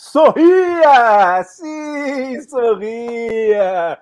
Sorria! 0.00 1.42
Sim, 1.42 2.40
sorria! 2.42 4.00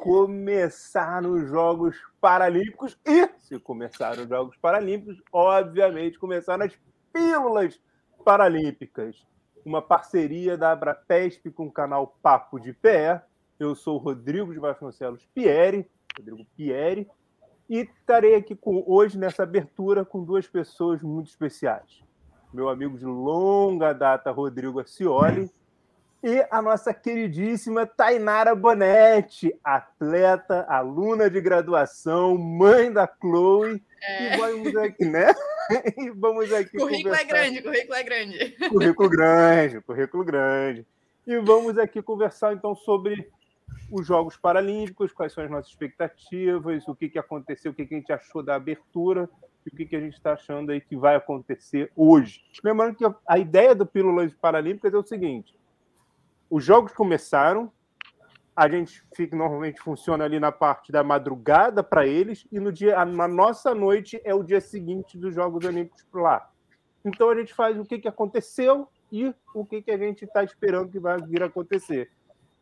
Começaram 0.00 1.34
os 1.34 1.48
Jogos 1.48 1.96
Paralímpicos 2.20 2.98
e, 3.06 3.28
se 3.38 3.56
começaram 3.60 4.24
os 4.24 4.28
Jogos 4.28 4.56
Paralímpicos, 4.56 5.22
obviamente 5.32 6.18
começaram 6.18 6.66
as 6.66 6.76
Pílulas 7.12 7.80
Paralímpicas. 8.24 9.24
Uma 9.64 9.80
parceria 9.80 10.58
da 10.58 10.72
Abrapesp 10.72 11.48
com 11.52 11.68
o 11.68 11.72
canal 11.72 12.18
Papo 12.20 12.58
de 12.58 12.72
Pé. 12.72 13.22
Eu 13.56 13.76
sou 13.76 13.98
Rodrigo 13.98 14.52
de 14.52 14.58
Vasconcelos 14.58 15.24
Pieri, 15.32 15.88
Rodrigo 16.18 16.44
Pieri, 16.56 17.08
e 17.70 17.82
estarei 17.82 18.34
aqui 18.34 18.56
com, 18.56 18.82
hoje 18.84 19.16
nessa 19.16 19.44
abertura 19.44 20.04
com 20.04 20.24
duas 20.24 20.48
pessoas 20.48 21.00
muito 21.02 21.28
especiais 21.28 22.04
meu 22.52 22.68
amigo 22.68 22.96
de 22.98 23.04
longa 23.04 23.92
data, 23.92 24.30
Rodrigo 24.30 24.80
Acioli, 24.80 25.50
e 26.22 26.44
a 26.50 26.60
nossa 26.60 26.92
queridíssima 26.92 27.86
Tainara 27.86 28.54
Bonetti, 28.54 29.54
atleta, 29.62 30.66
aluna 30.68 31.30
de 31.30 31.40
graduação, 31.40 32.36
mãe 32.36 32.92
da 32.92 33.06
Chloe. 33.06 33.82
É. 34.02 34.34
E 34.34 34.38
vamos 34.38 34.76
aqui, 34.76 35.04
né? 35.04 35.32
E 35.98 36.10
vamos 36.10 36.52
aqui. 36.52 36.78
Currículo 36.78 37.12
é 37.12 37.18
conversar. 37.18 37.20
é 37.20 37.24
grande, 37.24 37.62
currículo 37.62 37.94
é 37.94 38.02
grande. 38.04 38.56
Currículo 38.68 39.08
grande, 39.08 39.80
currículo 39.80 40.24
grande. 40.24 40.86
E 41.26 41.38
vamos 41.40 41.76
aqui 41.76 42.00
conversar 42.00 42.52
então 42.52 42.72
sobre 42.76 43.28
os 43.90 44.06
Jogos 44.06 44.36
Paralímpicos, 44.36 45.12
quais 45.12 45.32
são 45.32 45.42
as 45.42 45.50
nossas 45.50 45.70
expectativas, 45.70 46.86
o 46.86 46.94
que, 46.94 47.08
que 47.08 47.18
aconteceu, 47.18 47.72
o 47.72 47.74
que, 47.74 47.84
que 47.84 47.94
a 47.94 47.98
gente 47.98 48.12
achou 48.12 48.44
da 48.44 48.54
abertura 48.54 49.28
e 49.66 49.68
o 49.68 49.76
que, 49.76 49.84
que 49.84 49.96
a 49.96 50.00
gente 50.00 50.14
está 50.14 50.32
achando 50.32 50.70
aí 50.70 50.80
que 50.80 50.96
vai 50.96 51.16
acontecer 51.16 51.90
hoje. 51.96 52.44
Lembrando 52.62 52.94
que 52.94 53.04
a 53.26 53.38
ideia 53.38 53.74
do 53.74 53.84
Pílulas 53.84 54.32
Paralímpicas 54.34 54.94
é 54.94 54.96
o 54.96 55.02
seguinte: 55.02 55.58
os 56.48 56.64
jogos 56.64 56.92
começaram, 56.92 57.70
a 58.54 58.68
gente 58.68 59.02
fica 59.14 59.36
normalmente 59.36 59.80
funciona 59.80 60.24
ali 60.24 60.38
na 60.38 60.52
parte 60.52 60.92
da 60.92 61.02
madrugada 61.02 61.82
para 61.82 62.06
eles 62.06 62.46
e 62.50 62.60
no 62.60 62.72
dia 62.72 63.04
na 63.04 63.26
nossa 63.26 63.74
noite 63.74 64.20
é 64.24 64.34
o 64.34 64.42
dia 64.42 64.60
seguinte 64.60 65.18
dos 65.18 65.34
Jogos 65.34 65.64
Olímpicos 65.64 66.06
lá. 66.14 66.48
Então 67.04 67.28
a 67.28 67.36
gente 67.36 67.52
faz 67.52 67.78
o 67.78 67.84
que, 67.84 67.98
que 67.98 68.08
aconteceu 68.08 68.88
e 69.12 69.34
o 69.54 69.64
que, 69.64 69.82
que 69.82 69.90
a 69.90 69.98
gente 69.98 70.24
está 70.24 70.42
esperando 70.42 70.90
que 70.90 70.98
vai 70.98 71.20
vir 71.20 71.42
a 71.42 71.46
acontecer. 71.46 72.10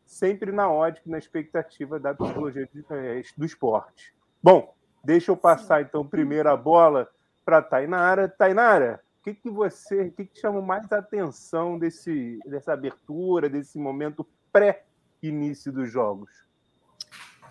Sempre 0.05 0.51
na 0.51 0.69
ótica, 0.69 1.09
na 1.09 1.17
expectativa 1.17 1.99
da 1.99 2.13
psicologia 2.13 2.69
eh, 2.91 3.23
do 3.35 3.45
esporte. 3.45 4.13
Bom, 4.43 4.75
Deixa 5.05 5.31
eu 5.31 5.37
passar 5.37 5.83
então 5.83 6.05
primeiro 6.05 6.49
a 6.49 6.57
bola 6.57 7.07
para 7.45 7.61
Tainara. 7.61 8.27
Tainara, 8.27 8.99
o 9.19 9.23
que, 9.23 9.35
que 9.35 9.51
você, 9.51 10.07
o 10.07 10.11
que, 10.11 10.25
que 10.25 10.39
chama 10.39 10.63
mais 10.63 10.91
atenção 10.91 11.77
desse, 11.77 12.39
dessa 12.43 12.73
abertura, 12.73 13.47
desse 13.47 13.77
momento 13.77 14.27
pré-início 14.51 15.71
dos 15.71 15.91
jogos? 15.91 16.31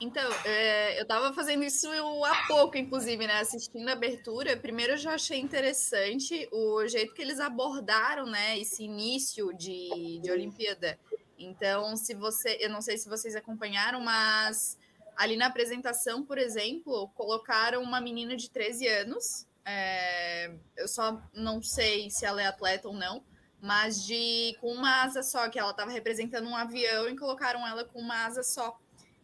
Então, 0.00 0.28
é, 0.44 0.98
eu 0.98 1.02
estava 1.02 1.32
fazendo 1.32 1.62
isso 1.62 1.88
há 2.24 2.46
pouco, 2.48 2.76
inclusive, 2.76 3.24
né? 3.24 3.38
Assistindo 3.38 3.88
a 3.88 3.92
abertura. 3.92 4.56
Primeiro, 4.56 4.94
eu 4.94 4.96
já 4.96 5.14
achei 5.14 5.38
interessante 5.38 6.48
o 6.50 6.84
jeito 6.88 7.14
que 7.14 7.22
eles 7.22 7.38
abordaram, 7.38 8.26
né? 8.26 8.58
Esse 8.58 8.82
início 8.82 9.52
de, 9.56 10.18
de 10.20 10.28
Olimpíada. 10.28 10.98
Então, 11.38 11.96
se 11.96 12.14
você, 12.14 12.58
eu 12.60 12.70
não 12.70 12.82
sei 12.82 12.98
se 12.98 13.08
vocês 13.08 13.36
acompanharam, 13.36 14.00
mas 14.00 14.76
Ali 15.16 15.36
na 15.36 15.46
apresentação, 15.46 16.24
por 16.24 16.38
exemplo, 16.38 17.08
colocaram 17.14 17.82
uma 17.82 18.00
menina 18.00 18.36
de 18.36 18.50
13 18.50 18.86
anos. 18.88 19.46
É, 19.64 20.52
eu 20.76 20.86
só 20.88 21.22
não 21.32 21.62
sei 21.62 22.10
se 22.10 22.26
ela 22.26 22.42
é 22.42 22.46
atleta 22.46 22.88
ou 22.88 22.94
não, 22.94 23.24
mas 23.60 24.04
de 24.04 24.56
com 24.60 24.72
uma 24.72 25.02
asa 25.02 25.22
só, 25.22 25.48
que 25.48 25.58
ela 25.58 25.70
estava 25.70 25.90
representando 25.90 26.46
um 26.48 26.56
avião 26.56 27.08
e 27.08 27.16
colocaram 27.16 27.66
ela 27.66 27.84
com 27.84 27.98
uma 27.98 28.26
asa 28.26 28.42
só. 28.42 28.78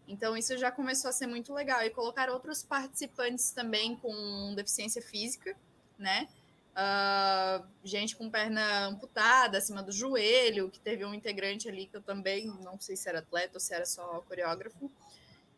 Então 0.09 0.37
isso 0.37 0.57
já 0.59 0.73
começou 0.73 1.09
a 1.09 1.13
ser 1.13 1.27
muito 1.27 1.53
legal. 1.53 1.83
E 1.85 1.91
colocar 1.91 2.31
outros 2.31 2.63
participantes 2.63 3.53
também 3.53 3.97
com 3.97 4.55
deficiência 4.57 5.01
física, 5.01 5.55
né? 5.99 6.27
Uh, 6.71 7.67
gente 7.85 8.17
com 8.17 8.31
perna 8.31 8.87
amputada 8.87 9.59
acima 9.59 9.83
do 9.83 9.93
joelho, 9.93 10.71
que 10.71 10.81
teve 10.81 11.05
um 11.05 11.13
integrante 11.13 11.69
ali 11.69 11.87
que 11.87 11.97
eu 11.97 12.03
também 12.03 12.47
não 12.63 12.81
sei 12.81 12.97
se 12.97 13.09
era 13.09 13.19
atleta 13.19 13.55
ou 13.55 13.61
se 13.61 13.75
era 13.75 13.85
só 13.85 14.23
coreógrafo. 14.27 14.91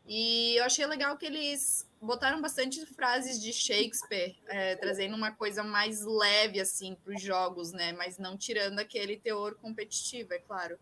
E 0.06 0.56
eu 0.56 0.64
achei 0.64 0.84
legal 0.86 1.16
que 1.16 1.26
eles 1.26 1.88
botaram 2.00 2.40
bastante 2.40 2.84
frases 2.86 3.40
de 3.40 3.52
Shakespeare, 3.52 4.36
é, 4.48 4.74
trazendo 4.76 5.16
uma 5.16 5.30
coisa 5.30 5.62
mais 5.62 6.04
leve, 6.04 6.60
assim, 6.60 6.96
para 6.96 7.14
os 7.14 7.22
jogos, 7.22 7.72
né? 7.72 7.92
Mas 7.92 8.18
não 8.18 8.36
tirando 8.36 8.80
aquele 8.80 9.16
teor 9.16 9.54
competitivo, 9.54 10.34
é 10.34 10.38
claro. 10.38 10.78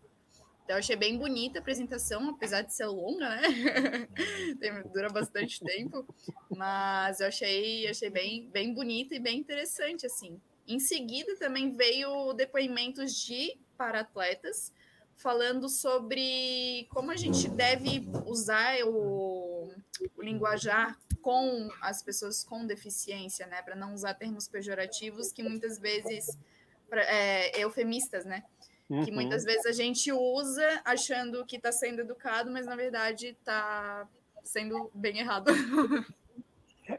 Então, 0.63 0.77
achei 0.77 0.95
bem 0.95 1.17
bonita 1.17 1.59
a 1.59 1.61
apresentação, 1.61 2.29
apesar 2.29 2.61
de 2.61 2.73
ser 2.73 2.85
longa, 2.85 3.29
né? 3.29 4.07
Dura 4.93 5.09
bastante 5.09 5.59
tempo. 5.59 6.05
Mas 6.49 7.19
eu 7.19 7.27
achei, 7.27 7.87
achei 7.87 8.09
bem, 8.09 8.49
bem 8.49 8.73
bonita 8.73 9.13
e 9.13 9.19
bem 9.19 9.39
interessante, 9.39 10.05
assim. 10.05 10.39
Em 10.67 10.79
seguida, 10.79 11.35
também 11.35 11.75
veio 11.75 12.33
depoimentos 12.33 13.15
de 13.15 13.57
para-atletas, 13.77 14.71
falando 15.21 15.69
sobre 15.69 16.87
como 16.89 17.11
a 17.11 17.15
gente 17.15 17.47
deve 17.47 18.07
usar 18.25 18.75
o, 18.85 19.71
o 20.17 20.21
linguajar 20.21 20.97
com 21.21 21.69
as 21.81 22.01
pessoas 22.01 22.43
com 22.43 22.65
deficiência, 22.65 23.45
né? 23.45 23.61
Para 23.61 23.75
não 23.75 23.93
usar 23.93 24.15
termos 24.15 24.47
pejorativos 24.47 25.31
que 25.31 25.43
muitas 25.43 25.79
vezes 25.79 26.37
é, 26.91 27.61
eufemistas, 27.61 28.25
né? 28.25 28.43
Uhum. 28.89 29.05
Que 29.05 29.11
muitas 29.11 29.45
vezes 29.45 29.65
a 29.65 29.71
gente 29.71 30.11
usa 30.11 30.81
achando 30.83 31.45
que 31.45 31.55
está 31.55 31.71
sendo 31.71 32.01
educado, 32.01 32.51
mas 32.51 32.65
na 32.65 32.75
verdade 32.75 33.27
está 33.27 34.07
sendo 34.43 34.91
bem 34.93 35.19
errado. 35.19 35.51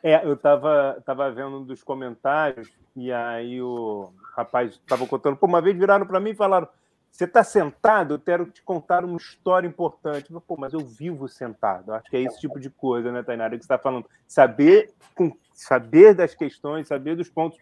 É, 0.03 0.25
eu 0.25 0.35
estava 0.35 1.03
tava 1.05 1.31
vendo 1.31 1.59
um 1.59 1.65
dos 1.65 1.83
comentários 1.83 2.71
e 2.97 3.13
aí 3.13 3.61
o 3.61 4.11
rapaz 4.35 4.73
estava 4.73 5.07
contando, 5.07 5.37
pô, 5.37 5.47
uma 5.47 5.61
vez 5.61 5.77
viraram 5.77 6.07
para 6.07 6.21
mim 6.21 6.31
e 6.31 6.35
falaram 6.35 6.67
você 7.13 7.25
está 7.25 7.45
sentado, 7.45 8.15
eu 8.15 8.19
quero 8.19 8.47
te 8.47 8.63
contar 8.63 9.05
uma 9.05 9.19
história 9.19 9.69
importante. 9.69 10.33
Pô, 10.47 10.57
mas 10.57 10.73
eu 10.73 10.81
vivo 10.81 11.29
sentado. 11.29 11.93
Acho 11.93 12.09
que 12.09 12.17
é 12.17 12.23
esse 12.23 12.41
tipo 12.41 12.59
de 12.59 12.71
coisa, 12.71 13.13
né, 13.13 13.23
Tainara, 13.23 13.51
que 13.51 13.63
você 13.63 13.67
está 13.67 13.77
falando. 13.77 14.07
Saber, 14.27 14.91
saber 15.53 16.15
das 16.15 16.35
questões, 16.35 16.89
saber 16.89 17.15
dos 17.15 17.29
pontos. 17.29 17.59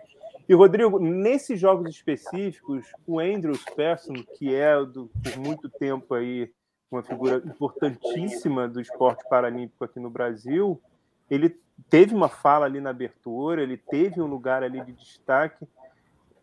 E, 0.49 0.55
Rodrigo, 0.55 1.01
nesses 1.01 1.59
jogos 1.59 1.91
específicos, 1.91 2.87
o 3.05 3.19
Andrews 3.19 3.65
Persson, 3.75 4.15
que 4.39 4.55
é 4.55 4.77
do, 4.85 5.11
por 5.23 5.37
muito 5.39 5.69
tempo 5.69 6.15
aí 6.15 6.53
uma 6.89 7.03
figura 7.03 7.43
importantíssima 7.45 8.69
do 8.69 8.81
esporte 8.81 9.29
paralímpico 9.29 9.85
aqui 9.85 9.99
no 9.99 10.11
Brasil, 10.11 10.81
ele 11.29 11.57
teve 11.89 12.15
uma 12.15 12.29
fala 12.29 12.67
ali 12.67 12.81
na 12.81 12.91
abertura, 12.91 13.63
ele 13.63 13.77
teve 13.77 14.21
um 14.21 14.27
lugar 14.27 14.63
ali 14.63 14.81
de 14.85 14.93
destaque. 14.93 15.67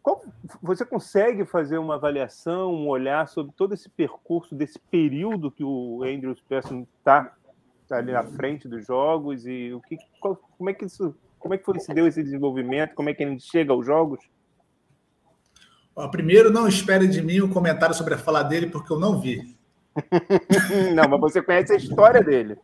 Qual, 0.07 0.23
você 0.63 0.85
consegue 0.85 1.45
fazer 1.45 1.77
uma 1.77 1.95
avaliação, 1.95 2.73
um 2.73 2.87
olhar 2.87 3.27
sobre 3.27 3.51
todo 3.57 3.73
esse 3.73 3.89
percurso, 3.89 4.55
desse 4.55 4.79
período 4.79 5.51
que 5.51 5.65
o 5.65 6.01
Andrews 6.01 6.39
Pearson 6.47 6.87
está 6.97 7.35
tá 7.89 7.97
ali 7.97 8.15
à 8.15 8.23
frente 8.23 8.69
dos 8.69 8.87
jogos 8.87 9.45
e 9.45 9.73
o 9.73 9.81
que, 9.81 9.97
qual, 10.21 10.39
como 10.57 10.69
é 10.69 10.73
que 10.73 10.85
isso, 10.85 11.13
como 11.37 11.55
é 11.55 11.57
que 11.57 11.65
foi, 11.65 11.77
se 11.81 11.93
deu 11.93 12.07
esse 12.07 12.23
desenvolvimento, 12.23 12.95
como 12.95 13.09
é 13.09 13.13
que 13.13 13.21
ele 13.21 13.37
chega 13.37 13.73
aos 13.73 13.85
jogos? 13.85 14.21
primeiro, 16.09 16.53
não 16.53 16.69
espere 16.69 17.05
de 17.05 17.21
mim 17.21 17.41
um 17.41 17.49
comentário 17.49 17.93
sobre 17.93 18.13
a 18.13 18.17
fala 18.17 18.43
dele, 18.43 18.67
porque 18.67 18.93
eu 18.93 18.99
não 18.99 19.19
vi. 19.19 19.57
não, 20.95 21.09
mas 21.09 21.19
você 21.19 21.41
conhece 21.41 21.73
a 21.73 21.75
história 21.75 22.23
dele. 22.23 22.57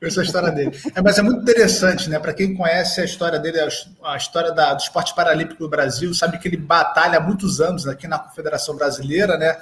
Essa 0.00 0.20
a 0.20 0.24
história 0.24 0.50
dele. 0.50 0.78
É, 0.94 1.00
mas 1.00 1.18
é 1.18 1.22
muito 1.22 1.42
interessante, 1.42 2.10
né? 2.10 2.18
Para 2.18 2.34
quem 2.34 2.54
conhece 2.54 3.00
a 3.00 3.04
história 3.04 3.38
dele, 3.38 3.58
a 4.02 4.16
história 4.16 4.52
da, 4.52 4.74
do 4.74 4.80
esporte 4.80 5.14
paralímpico 5.14 5.60
do 5.60 5.68
Brasil, 5.68 6.12
sabe 6.14 6.38
que 6.38 6.48
ele 6.48 6.56
batalha 6.56 7.18
há 7.18 7.20
muitos 7.20 7.60
anos 7.60 7.86
aqui 7.86 8.06
na 8.06 8.18
Confederação 8.18 8.76
Brasileira, 8.76 9.38
né? 9.38 9.56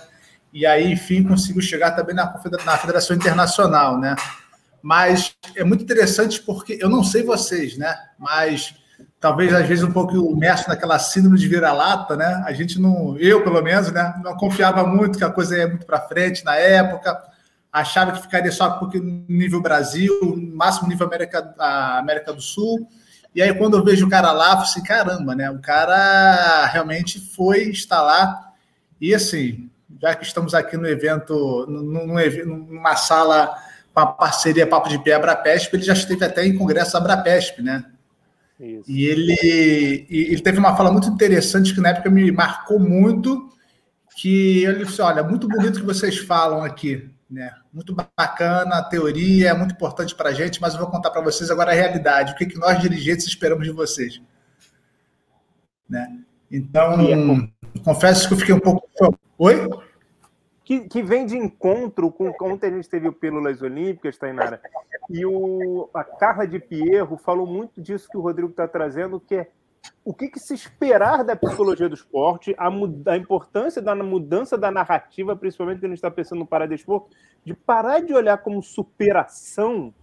E 0.52 0.66
aí, 0.66 0.92
enfim, 0.92 1.22
conseguiu 1.22 1.62
chegar 1.62 1.92
também 1.92 2.14
na, 2.14 2.24
na 2.64 2.78
Federação 2.78 3.16
Internacional, 3.16 3.98
né? 3.98 4.16
Mas 4.82 5.34
é 5.56 5.62
muito 5.62 5.84
interessante 5.84 6.42
porque 6.42 6.76
eu 6.80 6.88
não 6.88 7.04
sei 7.04 7.22
vocês, 7.22 7.78
né? 7.78 7.96
Mas 8.18 8.74
talvez 9.20 9.54
às 9.54 9.66
vezes 9.66 9.84
um 9.84 9.92
pouco 9.92 10.16
imerso 10.32 10.68
naquela 10.68 10.98
síndrome 10.98 11.38
de 11.38 11.46
vira-lata, 11.46 12.16
né? 12.16 12.42
A 12.44 12.52
gente 12.52 12.80
não, 12.80 13.16
eu 13.18 13.44
pelo 13.44 13.62
menos, 13.62 13.92
né? 13.92 14.12
Não 14.22 14.36
confiava 14.36 14.84
muito 14.84 15.16
que 15.16 15.24
a 15.24 15.30
coisa 15.30 15.56
ia 15.56 15.68
muito 15.68 15.86
para 15.86 16.00
frente 16.00 16.44
na 16.44 16.56
época 16.56 17.31
achava 17.72 18.12
que 18.12 18.22
ficaria 18.22 18.52
só 18.52 18.70
porque 18.70 19.00
nível 19.00 19.62
Brasil, 19.62 20.12
máximo 20.54 20.88
nível 20.88 21.06
América, 21.06 21.54
América 21.98 22.32
do 22.32 22.42
Sul. 22.42 22.86
E 23.34 23.40
aí, 23.40 23.54
quando 23.54 23.78
eu 23.78 23.84
vejo 23.84 24.06
o 24.06 24.10
cara 24.10 24.30
lá, 24.30 24.48
eu 24.48 24.52
falei 24.52 24.64
assim, 24.64 24.82
caramba, 24.82 25.34
né? 25.34 25.50
O 25.50 25.58
cara 25.58 26.66
realmente 26.66 27.18
foi 27.18 27.72
lá. 27.90 28.52
E 29.00 29.14
assim, 29.14 29.70
já 30.00 30.14
que 30.14 30.24
estamos 30.24 30.54
aqui 30.54 30.76
no 30.76 30.86
evento, 30.86 31.66
num, 31.66 32.14
numa 32.44 32.94
sala 32.96 33.56
com 33.94 34.00
a 34.00 34.06
parceria 34.06 34.66
Papo 34.66 34.88
de 34.88 34.98
Pé 34.98 35.14
Abrapesp, 35.14 35.74
ele 35.74 35.82
já 35.82 35.94
esteve 35.94 36.24
até 36.24 36.44
em 36.44 36.56
congresso 36.56 36.96
Abrapesp, 36.96 37.62
né? 37.62 37.84
Isso. 38.60 38.90
E 38.90 39.06
ele, 39.06 40.06
ele 40.08 40.40
teve 40.40 40.58
uma 40.58 40.76
fala 40.76 40.92
muito 40.92 41.08
interessante 41.08 41.74
que 41.74 41.80
na 41.80 41.88
época 41.88 42.10
me 42.10 42.30
marcou 42.30 42.78
muito, 42.78 43.50
que 44.16 44.64
ele 44.64 44.84
disse: 44.84 45.00
olha, 45.02 45.22
muito 45.22 45.48
bonito 45.48 45.80
que 45.80 45.86
vocês 45.86 46.18
falam 46.18 46.62
aqui, 46.62 47.10
né? 47.32 47.54
Muito 47.72 47.94
bacana 47.94 48.76
a 48.76 48.84
teoria, 48.84 49.50
é 49.50 49.54
muito 49.54 49.72
importante 49.72 50.14
para 50.14 50.28
a 50.28 50.34
gente, 50.34 50.60
mas 50.60 50.74
eu 50.74 50.80
vou 50.80 50.90
contar 50.90 51.10
para 51.10 51.22
vocês 51.22 51.50
agora 51.50 51.72
a 51.72 51.74
realidade, 51.74 52.32
o 52.32 52.36
que, 52.36 52.46
que 52.46 52.58
nós 52.58 52.78
dirigentes 52.78 53.26
esperamos 53.26 53.64
de 53.64 53.72
vocês. 53.72 54.20
Né? 55.88 56.20
Então, 56.50 57.00
é 57.00 57.80
confesso 57.82 58.28
que 58.28 58.34
eu 58.34 58.38
fiquei 58.38 58.54
um 58.54 58.60
pouco. 58.60 58.86
Oi? 59.38 59.68
Que, 60.62 60.80
que 60.88 61.02
vem 61.02 61.26
de 61.26 61.36
encontro 61.36 62.12
com 62.12 62.32
ontem 62.42 62.66
a 62.68 62.70
gente 62.70 62.88
teve 62.88 63.08
o 63.08 63.12
Pílulas 63.12 63.62
Olímpicas, 63.62 64.16
Tainara, 64.16 64.60
e 65.10 65.24
o, 65.24 65.88
a 65.92 66.04
Carla 66.04 66.46
de 66.46 66.58
Pierro 66.60 67.16
falou 67.16 67.46
muito 67.46 67.80
disso 67.80 68.08
que 68.08 68.16
o 68.16 68.20
Rodrigo 68.20 68.50
está 68.50 68.68
trazendo, 68.68 69.18
que 69.18 69.34
é 69.34 69.50
o 70.04 70.12
que, 70.12 70.28
que, 70.28 70.40
se 70.40 70.54
esperar 70.54 71.24
da 71.24 71.36
psicologia 71.36 71.88
do 71.88 71.94
esporte, 71.94 72.54
a, 72.58 72.68
a, 72.68 73.16
importância 73.16 73.80
da 73.80 73.94
mudança 73.94 74.58
da 74.58 74.70
narrativa, 74.70 75.36
principalmente 75.36 75.78
quando 75.78 75.84
a 75.84 75.88
gente 75.88 75.98
está 75.98 76.10
pensando 76.10 76.40
no 76.40 76.46
paradesporto, 76.46 77.10
de 77.44 77.54
parar 77.54 78.00
de 78.00 78.12
olhar 78.12 78.38
como 78.38 78.62
superação 78.62 79.94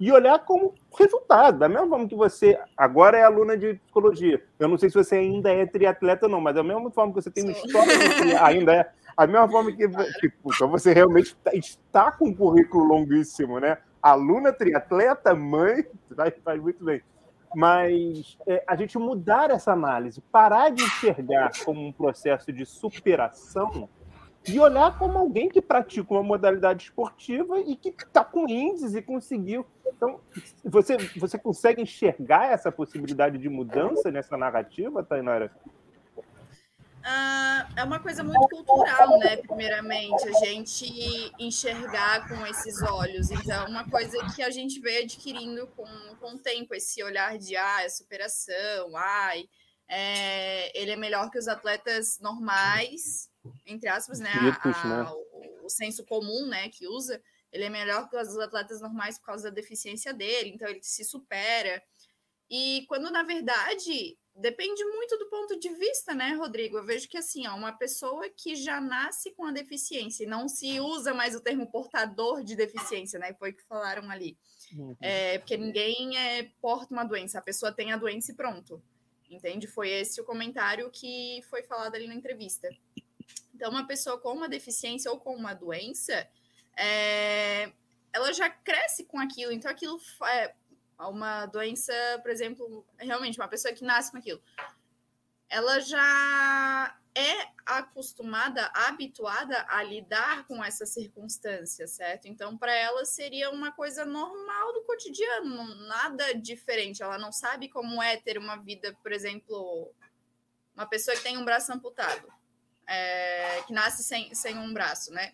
e 0.00 0.10
olhar 0.10 0.38
como 0.40 0.74
resultado. 0.98 1.58
Da 1.58 1.68
mesma 1.68 1.88
forma 1.88 2.08
que 2.08 2.14
você 2.14 2.58
agora 2.76 3.18
é 3.18 3.22
aluna 3.22 3.56
de 3.56 3.74
psicologia. 3.74 4.42
Eu 4.58 4.68
não 4.68 4.78
sei 4.78 4.88
se 4.88 4.94
você 4.94 5.16
ainda 5.16 5.52
é 5.52 5.66
triatleta 5.66 6.26
ou 6.26 6.32
não, 6.32 6.40
mas 6.40 6.54
da 6.54 6.62
mesma 6.62 6.90
forma 6.90 7.12
que 7.12 7.22
você 7.22 7.30
tem 7.30 7.44
uma 7.44 7.52
história, 7.52 7.92
ainda 8.44 8.74
é. 8.74 8.90
A 9.16 9.26
mesma 9.26 9.48
forma 9.48 9.70
que 9.70 9.86
tipo, 10.20 10.52
então 10.52 10.68
você 10.68 10.92
realmente 10.92 11.36
tá, 11.36 11.54
está 11.54 12.10
com 12.10 12.28
um 12.28 12.34
currículo 12.34 12.84
longuíssimo, 12.84 13.60
né? 13.60 13.78
Aluna 14.02 14.52
triatleta, 14.52 15.34
mãe, 15.34 15.86
faz, 16.16 16.34
faz 16.42 16.60
muito 16.60 16.84
bem 16.84 17.00
mas 17.54 18.38
é, 18.46 18.62
a 18.66 18.76
gente 18.76 18.98
mudar 18.98 19.50
essa 19.50 19.72
análise, 19.72 20.20
parar 20.32 20.70
de 20.70 20.82
enxergar 20.82 21.50
como 21.64 21.86
um 21.86 21.92
processo 21.92 22.52
de 22.52 22.64
superação 22.64 23.88
e 24.46 24.58
olhar 24.60 24.98
como 24.98 25.16
alguém 25.18 25.48
que 25.48 25.62
pratica 25.62 26.12
uma 26.12 26.22
modalidade 26.22 26.84
esportiva 26.84 27.58
e 27.60 27.76
que 27.76 27.88
está 27.88 28.22
com 28.22 28.48
índices 28.48 28.94
e 28.94 29.00
conseguiu. 29.00 29.64
Então, 29.86 30.20
você, 30.62 30.96
você 31.16 31.38
consegue 31.38 31.80
enxergar 31.80 32.52
essa 32.52 32.70
possibilidade 32.70 33.38
de 33.38 33.48
mudança 33.48 34.10
nessa 34.10 34.36
narrativa, 34.36 35.02
Tainara? 35.02 35.50
Uh, 37.04 37.68
é 37.76 37.84
uma 37.84 38.00
coisa 38.00 38.24
muito 38.24 38.48
cultural, 38.48 39.18
né? 39.18 39.36
Primeiramente, 39.36 40.26
a 40.26 40.32
gente 40.44 40.86
enxergar 41.38 42.26
com 42.26 42.46
esses 42.46 42.80
olhos. 42.80 43.30
Então, 43.30 43.68
uma 43.68 43.86
coisa 43.90 44.16
que 44.34 44.42
a 44.42 44.48
gente 44.48 44.80
vem 44.80 45.04
adquirindo 45.04 45.66
com, 45.76 45.84
com 46.18 46.34
o 46.34 46.38
tempo, 46.38 46.74
esse 46.74 47.02
olhar 47.02 47.36
de 47.36 47.54
ah, 47.56 47.82
é 47.82 47.90
superação, 47.90 48.96
ai, 48.96 49.46
é, 49.86 50.80
ele 50.80 50.92
é 50.92 50.96
melhor 50.96 51.30
que 51.30 51.38
os 51.38 51.46
atletas 51.46 52.18
normais, 52.20 53.30
entre 53.66 53.86
aspas, 53.90 54.18
né? 54.18 54.32
A, 54.62 55.02
a, 55.02 55.12
o, 55.12 55.66
o 55.66 55.68
senso 55.68 56.06
comum, 56.06 56.46
né, 56.46 56.70
que 56.70 56.88
usa, 56.88 57.20
ele 57.52 57.64
é 57.64 57.70
melhor 57.70 58.08
que 58.08 58.16
os 58.16 58.38
atletas 58.38 58.80
normais 58.80 59.18
por 59.18 59.26
causa 59.26 59.50
da 59.50 59.54
deficiência 59.54 60.14
dele, 60.14 60.52
então 60.54 60.66
ele 60.68 60.82
se 60.82 61.04
supera. 61.04 61.82
E 62.50 62.84
quando, 62.88 63.10
na 63.10 63.22
verdade, 63.22 64.16
Depende 64.36 64.84
muito 64.84 65.16
do 65.16 65.26
ponto 65.26 65.58
de 65.58 65.68
vista, 65.74 66.12
né, 66.12 66.32
Rodrigo? 66.32 66.76
Eu 66.76 66.84
vejo 66.84 67.08
que 67.08 67.16
assim, 67.16 67.46
ó, 67.46 67.54
uma 67.54 67.72
pessoa 67.72 68.28
que 68.28 68.56
já 68.56 68.80
nasce 68.80 69.30
com 69.30 69.46
a 69.46 69.52
deficiência 69.52 70.24
e 70.24 70.26
não 70.26 70.48
se 70.48 70.80
usa 70.80 71.14
mais 71.14 71.36
o 71.36 71.40
termo 71.40 71.70
portador 71.70 72.42
de 72.42 72.56
deficiência, 72.56 73.18
né? 73.18 73.32
Foi 73.34 73.50
o 73.50 73.54
que 73.54 73.62
falaram 73.62 74.10
ali. 74.10 74.36
Uhum. 74.76 74.96
É, 75.00 75.38
porque 75.38 75.56
ninguém 75.56 76.18
é, 76.18 76.50
porta 76.60 76.92
uma 76.92 77.04
doença, 77.04 77.38
a 77.38 77.42
pessoa 77.42 77.70
tem 77.70 77.92
a 77.92 77.96
doença 77.96 78.32
e 78.32 78.34
pronto. 78.34 78.82
Entende? 79.30 79.68
Foi 79.68 79.88
esse 79.88 80.20
o 80.20 80.24
comentário 80.24 80.90
que 80.90 81.40
foi 81.48 81.62
falado 81.62 81.94
ali 81.94 82.08
na 82.08 82.14
entrevista. 82.14 82.68
Então, 83.54 83.70
uma 83.70 83.86
pessoa 83.86 84.18
com 84.18 84.32
uma 84.32 84.48
deficiência 84.48 85.10
ou 85.12 85.18
com 85.18 85.34
uma 85.34 85.54
doença, 85.54 86.28
é, 86.76 87.72
ela 88.12 88.32
já 88.32 88.50
cresce 88.50 89.04
com 89.04 89.18
aquilo, 89.18 89.52
então 89.52 89.70
aquilo 89.70 90.00
é, 90.26 90.54
uma 90.98 91.46
doença, 91.46 91.92
por 92.22 92.30
exemplo, 92.30 92.84
realmente 92.98 93.38
uma 93.38 93.48
pessoa 93.48 93.74
que 93.74 93.84
nasce 93.84 94.10
com 94.10 94.18
aquilo, 94.18 94.42
ela 95.48 95.80
já 95.80 96.98
é 97.14 97.48
acostumada, 97.64 98.70
habituada 98.74 99.64
a 99.68 99.82
lidar 99.84 100.46
com 100.46 100.62
essas 100.64 100.88
circunstâncias, 100.88 101.92
certo? 101.92 102.26
Então, 102.26 102.58
para 102.58 102.74
ela 102.74 103.04
seria 103.04 103.50
uma 103.50 103.70
coisa 103.70 104.04
normal 104.04 104.72
do 104.72 104.82
cotidiano, 104.82 105.74
nada 105.86 106.34
diferente. 106.34 107.02
Ela 107.02 107.16
não 107.16 107.30
sabe 107.30 107.68
como 107.68 108.02
é 108.02 108.16
ter 108.16 108.36
uma 108.36 108.56
vida, 108.56 108.92
por 109.00 109.12
exemplo, 109.12 109.92
uma 110.74 110.86
pessoa 110.86 111.16
que 111.16 111.22
tem 111.22 111.38
um 111.38 111.44
braço 111.44 111.72
amputado, 111.72 112.26
é, 112.86 113.62
que 113.62 113.72
nasce 113.72 114.02
sem, 114.02 114.34
sem 114.34 114.58
um 114.58 114.74
braço, 114.74 115.12
né? 115.12 115.32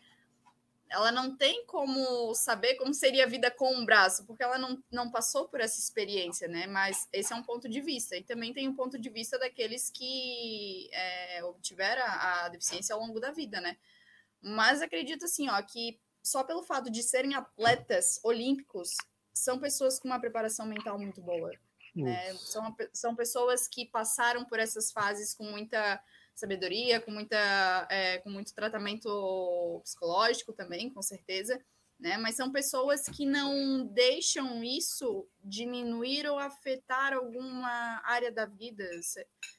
Ela 0.91 1.13
não 1.13 1.37
tem 1.37 1.65
como 1.67 2.35
saber 2.35 2.75
como 2.75 2.93
seria 2.93 3.25
a 3.25 3.29
vida 3.29 3.49
com 3.51 3.73
um 3.73 3.85
braço, 3.85 4.27
porque 4.27 4.43
ela 4.43 4.59
não, 4.59 4.83
não 4.91 5.11
passou 5.11 5.49
por 5.49 5.61
essa 5.61 5.79
experiência, 5.79 6.49
né? 6.49 6.67
Mas 6.67 7.09
esse 7.13 7.33
é 7.33 7.37
um 7.37 7.45
ponto 7.45 7.69
de 7.69 7.81
vista. 7.81 8.17
E 8.17 8.25
também 8.25 8.53
tem 8.53 8.69
um 8.69 8.75
ponto 8.75 8.99
de 8.99 9.09
vista 9.09 9.39
daqueles 9.39 9.89
que 9.89 10.91
é, 10.93 11.45
obtiveram 11.45 12.03
a, 12.03 12.45
a 12.45 12.49
deficiência 12.49 12.95
ao 12.95 13.01
longo 13.01 13.21
da 13.21 13.31
vida, 13.31 13.61
né? 13.61 13.77
Mas 14.43 14.83
acredito 14.83 15.25
assim, 15.25 15.49
ó, 15.49 15.63
que 15.63 16.01
só 16.23 16.43
pelo 16.43 16.65
fato 16.65 16.91
de 16.91 17.03
serem 17.05 17.35
atletas 17.35 18.19
olímpicos, 18.25 18.97
são 19.33 19.61
pessoas 19.61 19.99
com 20.01 20.09
uma 20.09 20.21
preparação 20.21 20.67
mental 20.67 20.99
muito 20.99 21.21
boa. 21.23 21.53
Né? 21.95 22.35
São, 22.35 22.77
são 22.93 23.17
pessoas 23.17 23.67
que 23.67 23.87
passaram 23.87 24.45
por 24.45 24.59
essas 24.59 24.93
fases 24.93 25.35
com 25.35 25.45
muita 25.45 26.03
sabedoria, 26.41 27.01
com, 27.01 27.11
muita, 27.11 27.87
é, 27.91 28.19
com 28.19 28.31
muito 28.31 28.55
tratamento 28.55 29.81
psicológico 29.85 30.53
também, 30.53 30.91
com 30.91 31.03
certeza, 31.03 31.63
né? 31.99 32.17
Mas 32.17 32.35
são 32.35 32.51
pessoas 32.51 33.03
que 33.05 33.27
não 33.27 33.87
deixam 33.87 34.65
isso 34.65 35.29
diminuir 35.45 36.27
ou 36.27 36.39
afetar 36.39 37.13
alguma 37.13 38.01
área 38.05 38.33
da 38.33 38.47
vida, 38.47 38.89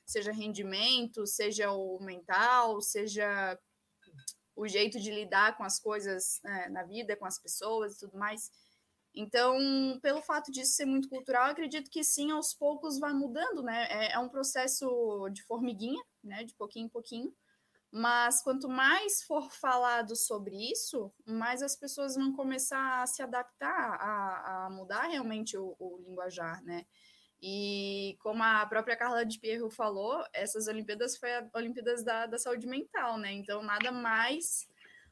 seja 0.05 0.31
rendimento, 0.31 1.27
seja 1.27 1.71
o 1.71 1.99
mental, 2.01 2.81
seja 2.81 3.57
o 4.55 4.67
jeito 4.67 4.99
de 4.99 5.11
lidar 5.11 5.55
com 5.55 5.63
as 5.63 5.79
coisas 5.79 6.41
né, 6.43 6.67
na 6.69 6.83
vida, 6.83 7.15
com 7.15 7.25
as 7.25 7.39
pessoas 7.39 7.95
e 7.95 7.99
tudo 7.99 8.17
mais. 8.17 8.51
Então, 9.13 9.57
pelo 10.01 10.21
fato 10.21 10.51
disso 10.51 10.73
ser 10.73 10.85
muito 10.85 11.09
cultural, 11.09 11.49
acredito 11.49 11.91
que 11.91 12.03
sim, 12.03 12.31
aos 12.31 12.53
poucos 12.53 12.97
vai 12.97 13.13
mudando, 13.13 13.61
né? 13.61 13.87
É, 13.89 14.13
é, 14.13 14.19
um 14.19 14.29
processo 14.29 15.29
de 15.29 15.43
formiguinha, 15.43 16.01
né? 16.23 16.43
De 16.43 16.55
pouquinho 16.55 16.85
em 16.85 16.89
pouquinho. 16.89 17.33
Mas 17.91 18.41
quanto 18.41 18.69
mais 18.69 19.21
for 19.23 19.51
falado 19.51 20.15
sobre 20.15 20.55
isso, 20.71 21.11
mais 21.25 21.61
as 21.61 21.75
pessoas 21.75 22.15
vão 22.15 22.31
começar 22.31 23.01
a 23.01 23.05
se 23.05 23.21
adaptar, 23.21 23.69
a, 23.69 24.65
a 24.65 24.69
mudar 24.69 25.07
realmente 25.07 25.57
o, 25.57 25.75
o 25.77 25.97
linguajar, 26.07 26.63
né? 26.63 26.85
E 27.41 28.15
como 28.21 28.41
a 28.43 28.65
própria 28.65 28.95
Carla 28.95 29.25
de 29.25 29.39
Pierro 29.39 29.69
falou, 29.69 30.23
essas 30.31 30.67
Olimpíadas 30.67 31.17
foi 31.17 31.29
Olimpíadas 31.53 32.03
da, 32.03 32.27
da 32.27 32.37
saúde 32.37 32.65
mental, 32.65 33.17
né? 33.17 33.33
Então, 33.33 33.61
nada 33.61 33.91
mais 33.91 34.69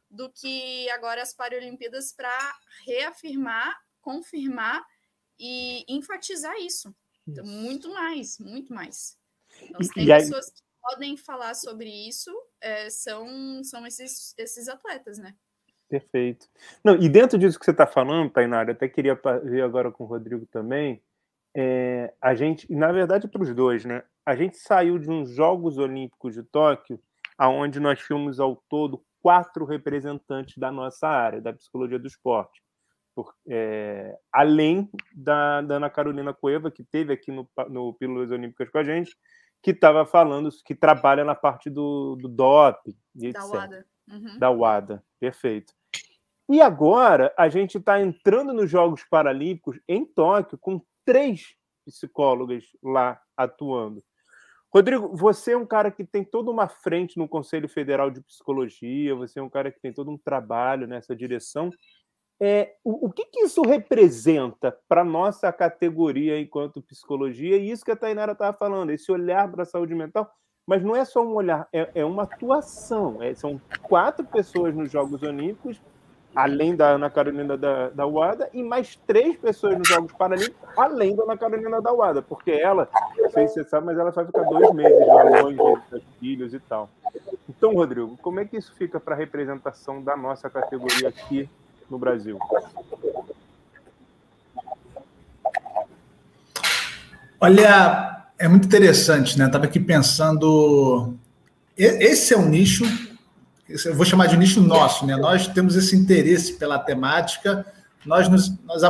do 0.09 0.31
que 0.31 0.89
agora 0.91 1.21
as 1.21 1.33
Paralimpíadas 1.33 2.13
para 2.13 2.55
reafirmar 2.85 3.77
confirmar 4.01 4.83
e 5.39 5.85
enfatizar 5.87 6.55
isso. 6.57 6.93
Então, 7.27 7.45
muito 7.45 7.89
mais, 7.89 8.37
muito 8.39 8.73
mais. 8.73 9.17
Então, 9.61 9.79
tem 9.93 10.05
pessoas 10.05 10.47
aí... 10.47 10.53
que 10.53 10.61
podem 10.81 11.17
falar 11.17 11.53
sobre 11.53 11.89
isso, 11.89 12.31
é, 12.61 12.89
são, 12.89 13.63
são 13.63 13.85
esses, 13.85 14.33
esses 14.37 14.67
atletas, 14.67 15.17
né? 15.17 15.35
Perfeito. 15.87 16.47
Não, 16.83 16.95
e 16.95 17.09
dentro 17.09 17.37
disso 17.37 17.57
que 17.57 17.65
você 17.65 17.71
está 17.71 17.87
falando, 17.87 18.31
Tainara, 18.31 18.71
até 18.71 18.87
queria 18.87 19.19
ver 19.43 19.63
agora 19.63 19.91
com 19.91 20.03
o 20.03 20.07
Rodrigo 20.07 20.45
também, 20.47 21.01
é, 21.55 22.13
a 22.21 22.35
gente, 22.35 22.71
na 22.71 22.91
verdade, 22.91 23.27
para 23.27 23.41
os 23.41 23.53
dois, 23.53 23.85
né? 23.85 24.03
A 24.25 24.35
gente 24.35 24.57
saiu 24.57 24.99
de 24.99 25.09
uns 25.09 25.31
Jogos 25.31 25.79
Olímpicos 25.79 26.35
de 26.35 26.43
Tóquio, 26.43 27.01
aonde 27.37 27.79
nós 27.79 27.99
tínhamos 27.99 28.39
ao 28.39 28.55
todo 28.69 29.03
quatro 29.19 29.65
representantes 29.65 30.57
da 30.57 30.71
nossa 30.71 31.07
área, 31.07 31.41
da 31.41 31.51
psicologia 31.51 31.97
do 31.97 32.07
esporte 32.07 32.61
por, 33.19 33.35
é, 33.49 34.17
além 34.31 34.89
da, 35.13 35.61
da, 35.61 35.75
Ana 35.75 35.89
Carolina 35.89 36.33
Cueva, 36.33 36.71
que 36.71 36.85
teve 36.85 37.11
aqui 37.11 37.33
no, 37.33 37.45
no 37.67 37.93
Pílulas 37.95 38.31
Olímpicas 38.31 38.69
com 38.69 38.77
a 38.77 38.83
gente, 38.83 39.13
que 39.61 39.71
estava 39.71 40.05
falando, 40.05 40.49
que 40.65 40.73
trabalha 40.73 41.25
na 41.25 41.35
parte 41.35 41.69
do, 41.69 42.15
do 42.15 42.29
DOP, 42.29 42.95
da 43.13 43.45
WADA. 43.45 43.85
Uhum. 44.07 44.39
Da 44.39 44.49
WADA, 44.49 45.03
perfeito. 45.19 45.73
E 46.47 46.61
agora 46.61 47.33
a 47.37 47.49
gente 47.49 47.77
está 47.77 48.01
entrando 48.01 48.53
nos 48.53 48.71
Jogos 48.71 49.03
Paralímpicos 49.03 49.77
em 49.85 50.05
Tóquio 50.05 50.57
com 50.57 50.81
três 51.03 51.53
psicólogas 51.85 52.63
lá 52.81 53.19
atuando. 53.35 54.01
Rodrigo, 54.73 55.13
você 55.13 55.51
é 55.51 55.57
um 55.57 55.65
cara 55.65 55.91
que 55.91 56.05
tem 56.05 56.23
toda 56.23 56.49
uma 56.51 56.69
frente 56.69 57.17
no 57.17 57.27
Conselho 57.27 57.67
Federal 57.67 58.09
de 58.09 58.21
Psicologia, 58.21 59.13
você 59.13 59.39
é 59.39 59.43
um 59.43 59.49
cara 59.49 59.71
que 59.71 59.81
tem 59.81 59.91
todo 59.91 60.09
um 60.09 60.17
trabalho 60.17 60.87
nessa 60.87 61.13
direção. 61.13 61.69
É, 62.41 62.75
o, 62.85 63.07
o 63.07 63.11
que, 63.11 63.25
que, 63.25 63.41
isso 63.41 63.61
representa 63.63 64.77
para 64.87 65.03
nossa 65.03 65.51
categoria 65.51 66.39
enquanto 66.39 66.81
psicologia? 66.81 67.57
E 67.57 67.69
isso 67.69 67.83
que 67.83 67.91
a 67.91 67.97
Tainara 67.97 68.31
estava 68.31 68.55
falando, 68.55 68.91
esse 68.91 69.11
olhar 69.11 69.51
para 69.51 69.63
a 69.63 69.65
saúde 69.65 69.93
mental, 69.93 70.31
mas 70.65 70.81
não 70.81 70.95
é 70.95 71.03
só 71.03 71.21
um 71.21 71.33
olhar, 71.33 71.67
é, 71.73 71.89
é 71.95 72.05
uma 72.05 72.23
atuação. 72.23 73.21
É, 73.21 73.33
são 73.33 73.59
quatro 73.81 74.25
pessoas 74.25 74.73
nos 74.73 74.89
Jogos 74.89 75.21
Olímpicos, 75.21 75.81
além 76.33 76.77
da 76.77 76.91
Ana 76.91 77.09
Carolina 77.09 77.57
da, 77.57 77.89
da 77.89 78.05
Wada, 78.05 78.49
e 78.53 78.63
mais 78.63 78.95
três 78.95 79.35
pessoas 79.35 79.77
nos 79.77 79.89
Jogos 79.89 80.13
Paralímpicos, 80.13 80.69
além 80.77 81.15
da 81.15 81.23
Ana 81.23 81.37
Carolina 81.37 81.81
da 81.81 81.91
Wada, 81.91 82.21
porque 82.21 82.51
ela, 82.51 82.87
não 83.17 83.29
sei 83.31 83.47
se 83.49 83.55
você 83.55 83.63
sabe, 83.65 83.87
mas 83.87 83.97
ela 83.97 84.11
vai 84.11 84.25
ficar 84.25 84.43
dois 84.43 84.71
meses 84.73 85.07
lá 85.07 85.23
longe 85.41 85.57
dos 85.91 86.03
filhos 86.19 86.53
e 86.53 86.59
tal. 86.59 86.89
Então, 87.49 87.73
Rodrigo, 87.73 88.15
como 88.21 88.39
é 88.39 88.45
que 88.45 88.55
isso 88.55 88.73
fica 88.75 88.97
para 88.97 89.15
a 89.15 89.17
representação 89.17 90.01
da 90.01 90.15
nossa 90.15 90.49
categoria 90.49 91.09
aqui 91.09 91.49
no 91.89 91.97
Brasil? 91.97 92.37
Olha, 97.41 98.25
é 98.37 98.47
muito 98.47 98.65
interessante, 98.65 99.37
né? 99.37 99.45
Estava 99.45 99.65
aqui 99.65 99.79
pensando. 99.79 101.13
Esse 101.77 102.33
é 102.33 102.37
um 102.37 102.49
nicho, 102.49 102.83
eu 103.85 103.95
vou 103.95 104.05
chamar 104.05 104.27
de 104.27 104.35
nicho 104.35 104.59
nosso, 104.61 105.05
né? 105.05 105.15
Nós 105.15 105.47
temos 105.47 105.75
esse 105.75 105.95
interesse 105.95 106.53
pela 106.53 106.77
temática, 106.77 107.65
nós, 108.05 108.27
nos, 108.27 108.51
nós 108.65 108.81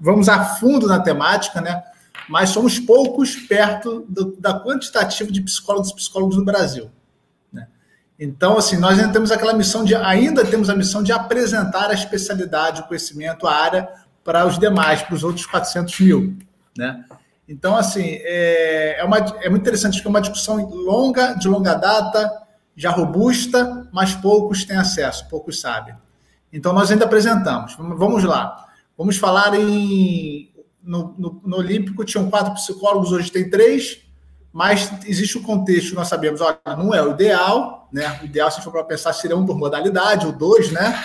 vamos 0.00 0.28
a 0.28 0.44
fundo 0.56 0.86
na 0.88 0.98
temática, 0.98 1.60
né? 1.60 1.82
Mas 2.28 2.50
somos 2.50 2.78
poucos 2.78 3.36
perto 3.36 4.04
do, 4.08 4.36
da 4.36 4.58
quantitativa 4.60 5.30
de 5.30 5.40
psicólogos 5.42 5.90
e 5.90 5.94
psicólogos 5.94 6.36
no 6.36 6.44
Brasil. 6.44 6.90
Então, 8.22 8.58
assim, 8.58 8.76
nós 8.76 8.98
ainda 8.98 9.14
temos 9.14 9.32
aquela 9.32 9.54
missão 9.54 9.82
de, 9.82 9.94
ainda 9.94 10.44
temos 10.44 10.68
a 10.68 10.76
missão 10.76 11.02
de 11.02 11.10
apresentar 11.10 11.88
a 11.88 11.94
especialidade, 11.94 12.82
o 12.82 12.84
conhecimento, 12.84 13.46
a 13.46 13.54
área 13.54 13.88
para 14.22 14.46
os 14.46 14.58
demais, 14.58 15.00
para 15.00 15.14
os 15.14 15.24
outros 15.24 15.46
400 15.46 15.98
mil, 16.00 16.36
né? 16.76 17.02
Então, 17.48 17.74
assim, 17.74 18.04
é, 18.04 19.00
é, 19.00 19.04
uma, 19.04 19.16
é 19.16 19.48
muito 19.48 19.62
interessante, 19.62 19.94
porque 19.94 20.06
é 20.06 20.10
uma 20.10 20.20
discussão 20.20 20.68
longa, 20.68 21.32
de 21.32 21.48
longa 21.48 21.74
data, 21.74 22.30
já 22.76 22.90
robusta, 22.90 23.88
mas 23.90 24.14
poucos 24.14 24.64
têm 24.64 24.76
acesso, 24.76 25.26
poucos 25.30 25.58
sabem. 25.58 25.94
Então, 26.52 26.74
nós 26.74 26.90
ainda 26.90 27.06
apresentamos. 27.06 27.74
Vamos 27.76 28.22
lá. 28.22 28.66
Vamos 28.98 29.16
falar 29.16 29.58
em. 29.58 30.52
No, 30.82 31.14
no, 31.18 31.40
no 31.44 31.56
Olímpico 31.56 32.04
tinham 32.04 32.28
quatro 32.28 32.52
psicólogos, 32.52 33.12
hoje 33.12 33.32
tem 33.32 33.48
três, 33.48 34.02
mas 34.52 34.92
existe 35.06 35.38
o 35.38 35.40
um 35.40 35.44
contexto, 35.44 35.94
nós 35.94 36.08
sabemos, 36.08 36.40
olha, 36.40 36.58
não 36.76 36.92
é 36.92 37.02
o 37.02 37.12
ideal, 37.12 37.88
né? 37.92 38.18
O 38.22 38.24
ideal, 38.24 38.50
se 38.50 38.60
for 38.62 38.72
para 38.72 38.84
pensar, 38.84 39.12
seria 39.12 39.36
um 39.36 39.46
por 39.46 39.56
modalidade, 39.56 40.26
ou 40.26 40.32
dois, 40.32 40.70
né? 40.70 41.00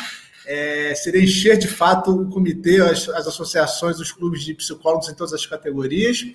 é, 0.46 0.94
seria 0.96 1.24
encher 1.24 1.58
de 1.58 1.68
fato 1.68 2.12
o 2.12 2.30
comitê, 2.30 2.82
as, 2.82 3.10
as, 3.10 3.28
associações, 3.28 4.00
os 4.00 4.12
clubes 4.12 4.44
de 4.44 4.54
psicólogos 4.54 5.10
em 5.10 5.16
todas 5.16 5.34
as 5.34 5.46
categorias. 5.46 6.25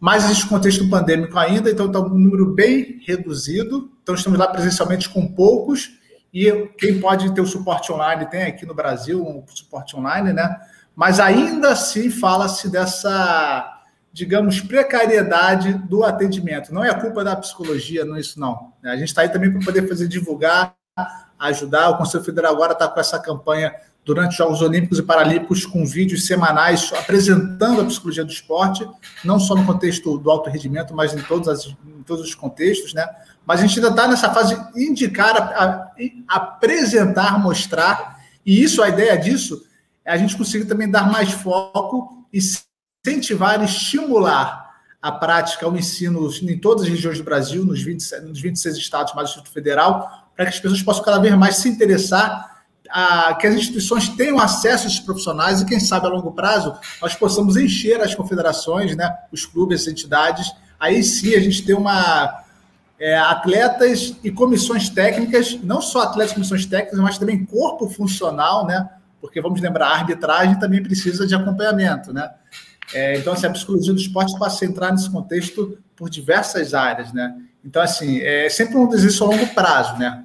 Mas 0.00 0.24
existe 0.24 0.48
contexto 0.48 0.88
pandêmico 0.88 1.38
ainda, 1.38 1.70
então 1.70 1.86
está 1.86 2.00
um 2.00 2.08
número 2.08 2.46
bem 2.46 3.00
reduzido. 3.06 3.90
Então 4.02 4.14
estamos 4.14 4.38
lá 4.38 4.48
presencialmente 4.48 5.08
com 5.08 5.26
poucos. 5.26 5.90
E 6.32 6.50
quem 6.78 7.00
pode 7.00 7.32
ter 7.32 7.40
o 7.40 7.46
suporte 7.46 7.92
online 7.92 8.26
tem 8.26 8.42
aqui 8.42 8.66
no 8.66 8.74
Brasil 8.74 9.22
um 9.22 9.44
suporte 9.46 9.96
online, 9.96 10.32
né? 10.32 10.58
Mas 10.96 11.20
ainda 11.20 11.70
assim 11.70 12.10
fala-se 12.10 12.68
dessa, 12.68 13.73
digamos, 14.14 14.60
precariedade 14.60 15.74
do 15.74 16.04
atendimento. 16.04 16.72
Não 16.72 16.84
é 16.84 16.94
culpa 16.94 17.24
da 17.24 17.34
psicologia, 17.34 18.04
não 18.04 18.14
é 18.14 18.20
isso 18.20 18.38
não. 18.38 18.72
A 18.84 18.96
gente 18.96 19.08
está 19.08 19.22
aí 19.22 19.28
também 19.28 19.50
para 19.50 19.60
poder 19.64 19.88
fazer 19.88 20.06
divulgar 20.06 20.72
ajudar. 21.36 21.90
O 21.90 21.98
Conselho 21.98 22.22
Federal 22.22 22.54
agora 22.54 22.74
está 22.74 22.86
com 22.86 23.00
essa 23.00 23.18
campanha 23.18 23.74
durante 24.04 24.30
os 24.30 24.36
Jogos 24.36 24.62
Olímpicos 24.62 25.00
e 25.00 25.02
Paralímpicos 25.02 25.66
com 25.66 25.84
vídeos 25.84 26.26
semanais 26.26 26.92
apresentando 26.92 27.80
a 27.80 27.84
psicologia 27.84 28.24
do 28.24 28.30
esporte, 28.30 28.88
não 29.24 29.40
só 29.40 29.56
no 29.56 29.66
contexto 29.66 30.16
do 30.16 30.30
alto 30.30 30.48
rendimento, 30.48 30.94
mas 30.94 31.12
em 31.12 31.22
todos, 31.22 31.48
as, 31.48 31.66
em 31.66 32.02
todos 32.06 32.24
os 32.24 32.34
contextos, 32.36 32.94
né? 32.94 33.04
Mas 33.44 33.60
a 33.60 33.66
gente 33.66 33.80
ainda 33.80 33.90
está 33.90 34.06
nessa 34.06 34.32
fase 34.32 34.54
de 34.54 34.84
indicar, 34.84 35.36
a, 35.36 35.64
a, 35.64 36.36
apresentar, 36.36 37.36
mostrar, 37.38 38.20
e 38.46 38.62
isso, 38.62 38.80
a 38.80 38.88
ideia 38.88 39.18
disso, 39.18 39.66
é 40.04 40.12
a 40.12 40.16
gente 40.16 40.36
conseguir 40.36 40.66
também 40.66 40.88
dar 40.88 41.10
mais 41.10 41.32
foco 41.32 42.24
e 42.32 42.38
incentivar, 43.06 43.62
estimular 43.62 44.64
a 45.00 45.12
prática, 45.12 45.68
o 45.68 45.76
ensino 45.76 46.30
em 46.42 46.58
todas 46.58 46.84
as 46.84 46.88
regiões 46.88 47.18
do 47.18 47.24
Brasil, 47.24 47.62
nos, 47.64 47.82
20, 47.82 48.20
nos 48.22 48.40
26 48.40 48.76
estados 48.76 49.14
mais 49.14 49.28
o 49.30 49.32
Distrito 49.34 49.52
Federal, 49.52 50.30
para 50.34 50.46
que 50.46 50.52
as 50.52 50.58
pessoas 50.58 50.82
possam 50.82 51.04
cada 51.04 51.18
vez 51.18 51.34
mais 51.34 51.56
se 51.56 51.68
interessar, 51.68 52.64
a, 52.88 53.34
que 53.34 53.46
as 53.46 53.54
instituições 53.54 54.08
tenham 54.08 54.38
acesso 54.38 54.84
a 54.84 54.86
esses 54.86 55.00
profissionais 55.00 55.60
e, 55.60 55.66
quem 55.66 55.78
sabe, 55.78 56.06
a 56.06 56.08
longo 56.08 56.32
prazo, 56.32 56.74
nós 57.02 57.14
possamos 57.14 57.56
encher 57.56 58.00
as 58.00 58.14
confederações, 58.14 58.96
né, 58.96 59.14
os 59.30 59.44
clubes, 59.44 59.82
as 59.82 59.88
entidades. 59.88 60.50
Aí 60.80 61.02
sim 61.02 61.34
a 61.34 61.40
gente 61.40 61.64
tem 61.64 61.74
uma. 61.74 62.42
É, 62.96 63.18
atletas 63.18 64.14
e 64.22 64.30
comissões 64.30 64.88
técnicas, 64.88 65.58
não 65.64 65.82
só 65.82 66.02
atletas 66.02 66.30
e 66.30 66.34
comissões 66.36 66.64
técnicas, 66.64 67.00
mas 67.00 67.18
também 67.18 67.44
corpo 67.44 67.88
funcional, 67.88 68.64
né? 68.64 68.88
Porque 69.20 69.40
vamos 69.40 69.60
lembrar, 69.60 69.88
a 69.88 69.94
arbitragem 69.94 70.58
também 70.60 70.80
precisa 70.80 71.26
de 71.26 71.34
acompanhamento, 71.34 72.12
né? 72.12 72.30
É, 72.94 73.16
então, 73.16 73.32
assim, 73.32 73.46
a 73.46 73.50
psicologia 73.50 73.92
do 73.92 73.98
esporte 73.98 74.38
passa 74.38 74.64
a 74.64 74.68
entrar 74.68 74.92
nesse 74.92 75.10
contexto 75.10 75.76
por 75.96 76.08
diversas 76.08 76.74
áreas, 76.74 77.12
né? 77.12 77.36
Então, 77.64 77.82
assim, 77.82 78.20
é 78.20 78.48
sempre 78.48 78.76
um 78.76 78.88
desejo 78.88 79.24
a 79.24 79.26
longo 79.28 79.46
prazo, 79.48 79.98
né? 79.98 80.24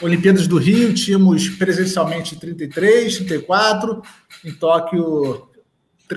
Olimpíadas 0.00 0.46
do 0.46 0.56
Rio, 0.56 0.94
tínhamos 0.94 1.48
presencialmente 1.48 2.38
33, 2.38 3.16
34, 3.16 4.02
em 4.44 4.52
Tóquio 4.52 5.48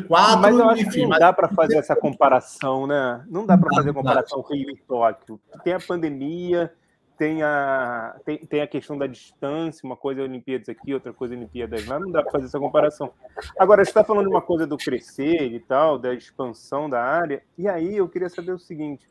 4, 0.07 0.39
mas 0.39 0.55
eu 0.55 0.69
acho 0.69 0.81
enfim, 0.81 0.91
que 0.91 1.01
não 1.01 1.09
mas... 1.09 1.19
dá 1.19 1.33
para 1.33 1.47
fazer 1.49 1.77
essa 1.77 1.95
comparação, 1.95 2.87
né? 2.87 3.23
Não 3.27 3.45
dá 3.45 3.57
para 3.57 3.69
fazer 3.75 3.93
comparação 3.93 4.41
Rio 4.49 4.69
e 4.69 4.77
Tóquio. 4.87 5.39
Tem 5.63 5.73
a 5.73 5.79
pandemia, 5.79 6.71
tem 7.17 7.41
a, 7.43 8.15
tem, 8.25 8.37
tem 8.39 8.61
a 8.61 8.67
questão 8.67 8.97
da 8.97 9.07
distância, 9.07 9.85
uma 9.85 9.95
coisa 9.95 10.21
é 10.21 10.23
Olimpíadas 10.23 10.69
aqui, 10.69 10.93
outra 10.93 11.13
coisa 11.13 11.33
é 11.33 11.37
Olimpíadas 11.37 11.85
lá, 11.87 11.99
não 11.99 12.11
dá 12.11 12.21
para 12.21 12.31
fazer 12.31 12.45
essa 12.45 12.59
comparação. 12.59 13.11
Agora, 13.57 13.83
você 13.83 13.91
está 13.91 14.03
falando 14.03 14.27
de 14.27 14.33
uma 14.33 14.41
coisa 14.41 14.65
do 14.65 14.77
crescer 14.77 15.43
e 15.51 15.59
tal, 15.59 15.97
da 15.97 16.13
expansão 16.13 16.89
da 16.89 17.01
área, 17.01 17.43
e 17.57 17.67
aí 17.67 17.97
eu 17.97 18.07
queria 18.09 18.29
saber 18.29 18.51
o 18.51 18.59
seguinte, 18.59 19.07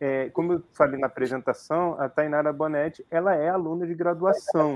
é, 0.00 0.30
como 0.30 0.54
eu 0.54 0.62
falei 0.72 0.98
na 0.98 1.08
apresentação, 1.08 1.94
a 2.00 2.08
Tainara 2.08 2.52
Bonetti, 2.52 3.04
ela 3.10 3.34
é 3.34 3.50
aluna 3.50 3.86
de 3.86 3.94
graduação. 3.94 4.74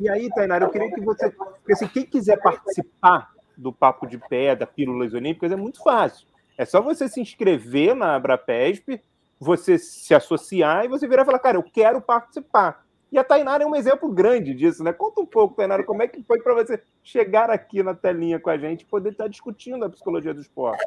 E 0.00 0.08
aí, 0.08 0.30
Tainara, 0.30 0.64
eu 0.64 0.70
queria 0.70 0.94
que 0.94 1.00
você... 1.00 1.28
Porque, 1.30 1.72
assim, 1.72 1.88
quem 1.88 2.06
quiser 2.06 2.40
participar 2.40 3.32
do 3.56 3.72
Papo 3.72 4.06
de 4.06 4.16
Pé, 4.16 4.54
da 4.54 4.66
Pílulas 4.66 5.12
Olímpicas, 5.12 5.50
é 5.50 5.56
muito 5.56 5.82
fácil. 5.82 6.26
É 6.56 6.64
só 6.64 6.80
você 6.80 7.08
se 7.08 7.20
inscrever 7.20 7.96
na 7.96 8.14
Abrapesp, 8.14 9.00
você 9.40 9.78
se 9.78 10.14
associar 10.14 10.84
e 10.84 10.88
você 10.88 11.08
virar 11.08 11.22
e 11.22 11.24
falar, 11.24 11.38
cara, 11.38 11.56
eu 11.56 11.62
quero 11.62 12.00
participar. 12.02 12.84
E 13.10 13.18
a 13.18 13.24
Tainara 13.24 13.64
é 13.64 13.66
um 13.66 13.74
exemplo 13.74 14.12
grande 14.12 14.54
disso, 14.54 14.84
né? 14.84 14.92
Conta 14.92 15.20
um 15.20 15.26
pouco, 15.26 15.56
Tainara, 15.56 15.82
como 15.82 16.02
é 16.02 16.06
que 16.06 16.22
foi 16.22 16.40
para 16.40 16.54
você 16.54 16.80
chegar 17.02 17.50
aqui 17.50 17.82
na 17.82 17.94
telinha 17.94 18.38
com 18.38 18.50
a 18.50 18.58
gente 18.58 18.82
e 18.82 18.86
poder 18.86 19.12
estar 19.12 19.28
discutindo 19.28 19.84
a 19.84 19.90
psicologia 19.90 20.34
do 20.34 20.40
esporte? 20.40 20.84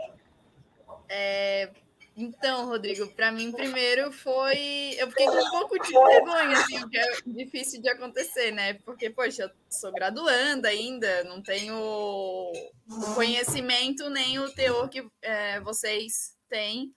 É, 1.09 1.69
então, 2.15 2.67
Rodrigo, 2.67 3.07
para 3.09 3.31
mim 3.31 3.51
primeiro 3.51 4.11
foi. 4.11 4.95
Eu 4.97 5.09
fiquei 5.09 5.25
com 5.25 5.35
um 5.35 5.49
pouco 5.49 5.79
de 5.79 5.91
vergonha, 5.91 6.57
assim, 6.57 6.87
que 6.87 6.97
é 6.97 7.05
difícil 7.25 7.81
de 7.81 7.89
acontecer, 7.89 8.51
né? 8.51 8.75
Porque, 8.85 9.09
poxa, 9.09 9.43
eu 9.43 9.49
sou 9.67 9.91
graduanda 9.91 10.69
ainda, 10.69 11.23
não 11.23 11.41
tenho 11.41 11.75
o 11.75 12.53
conhecimento 13.15 14.09
nem 14.11 14.37
o 14.39 14.49
teor 14.53 14.87
que 14.87 15.05
é, 15.23 15.59
vocês 15.59 16.37
têm 16.47 16.93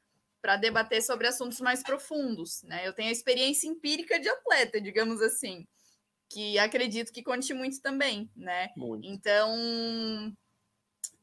para 0.46 0.56
debater 0.56 1.02
sobre 1.02 1.26
assuntos 1.26 1.60
mais 1.60 1.82
profundos, 1.82 2.62
né? 2.62 2.86
Eu 2.86 2.92
tenho 2.92 3.08
a 3.08 3.12
experiência 3.12 3.66
empírica 3.66 4.16
de 4.20 4.28
atleta, 4.28 4.80
digamos 4.80 5.20
assim, 5.20 5.66
que 6.28 6.56
acredito 6.56 7.12
que 7.12 7.20
conte 7.20 7.52
muito 7.52 7.82
também, 7.82 8.30
né? 8.36 8.70
Muito. 8.76 9.08
Então, 9.08 10.32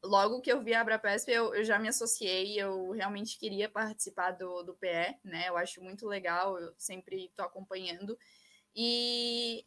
logo 0.02 0.42
que 0.42 0.52
eu 0.52 0.62
vi 0.62 0.74
a 0.74 0.82
Abrapesp, 0.82 1.30
eu, 1.30 1.54
eu 1.54 1.64
já 1.64 1.78
me 1.78 1.88
associei, 1.88 2.60
eu 2.60 2.90
realmente 2.90 3.38
queria 3.38 3.66
participar 3.66 4.32
do, 4.32 4.62
do 4.62 4.74
PE, 4.74 5.16
né? 5.24 5.48
Eu 5.48 5.56
acho 5.56 5.82
muito 5.82 6.06
legal, 6.06 6.58
eu 6.58 6.74
sempre 6.76 7.24
estou 7.24 7.46
acompanhando. 7.46 8.18
E 8.76 9.64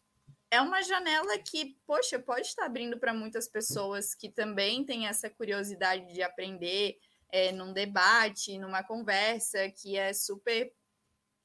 é 0.52 0.62
uma 0.62 0.84
janela 0.84 1.36
que, 1.40 1.76
poxa, 1.88 2.20
pode 2.20 2.46
estar 2.46 2.68
abrindo 2.68 3.00
para 3.00 3.12
muitas 3.12 3.48
pessoas 3.48 4.14
que 4.14 4.30
também 4.30 4.86
têm 4.86 5.08
essa 5.08 5.32
curiosidade 5.32 6.14
de 6.14 6.22
aprender 6.22 7.00
é, 7.32 7.52
num 7.52 7.74
debate, 7.74 8.58
numa 8.58 8.84
conversa 8.84 9.70
que 9.70 9.98
é 9.98 10.14
super 10.14 10.74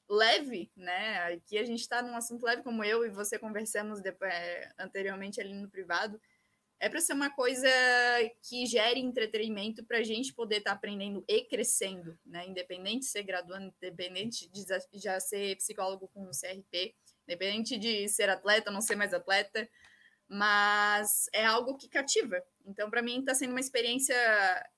leve, 0.09 0.71
né? 0.75 1.33
Aqui 1.33 1.57
a 1.57 1.63
gente 1.63 1.81
está 1.81 2.01
num 2.01 2.15
assunto 2.15 2.45
leve, 2.45 2.63
como 2.63 2.83
eu 2.83 3.05
e 3.05 3.09
você 3.09 3.39
conversamos 3.39 4.01
depois, 4.01 4.31
é, 4.31 4.71
anteriormente 4.77 5.39
ali 5.41 5.53
no 5.53 5.69
privado 5.69 6.19
é 6.83 6.89
para 6.89 6.99
ser 6.99 7.13
uma 7.13 7.29
coisa 7.29 7.65
que 8.41 8.65
gere 8.65 8.99
entretenimento 8.99 9.85
para 9.85 9.99
a 9.99 10.03
gente 10.03 10.33
poder 10.33 10.57
estar 10.57 10.71
tá 10.71 10.75
aprendendo 10.75 11.23
e 11.29 11.45
crescendo, 11.45 12.19
né? 12.25 12.45
Independente 12.45 12.99
de 12.99 13.05
ser 13.05 13.23
graduando, 13.23 13.73
independente 13.81 14.49
de 14.49 14.65
já 14.99 15.17
ser 15.17 15.55
psicólogo 15.55 16.09
com 16.09 16.29
CRP, 16.29 16.93
independente 17.25 17.77
de 17.77 18.09
ser 18.09 18.29
atleta, 18.29 18.69
não 18.69 18.81
ser 18.81 18.97
mais 18.97 19.13
atleta, 19.13 19.65
mas 20.27 21.29
é 21.31 21.45
algo 21.45 21.77
que 21.77 21.87
cativa. 21.87 22.43
Então, 22.65 22.89
para 22.89 23.01
mim, 23.01 23.19
está 23.19 23.33
sendo 23.35 23.51
uma 23.51 23.59
experiência 23.59 24.15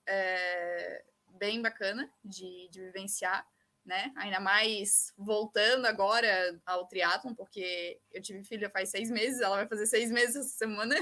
é, 0.06 1.04
bem 1.38 1.62
bacana 1.62 2.10
de, 2.24 2.68
de 2.70 2.80
vivenciar, 2.80 3.46
né? 3.84 4.12
Ainda 4.16 4.40
mais 4.40 5.12
voltando 5.16 5.86
agora 5.86 6.60
ao 6.66 6.86
triatlon, 6.86 7.34
porque 7.34 8.00
eu 8.12 8.20
tive 8.20 8.42
filha 8.42 8.68
faz 8.68 8.90
seis 8.90 9.10
meses, 9.10 9.40
ela 9.40 9.56
vai 9.56 9.68
fazer 9.68 9.86
seis 9.86 10.10
meses 10.10 10.36
essa 10.36 10.56
semana. 10.56 10.94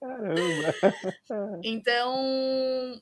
Caramba! 0.00 0.74
então, 1.64 3.00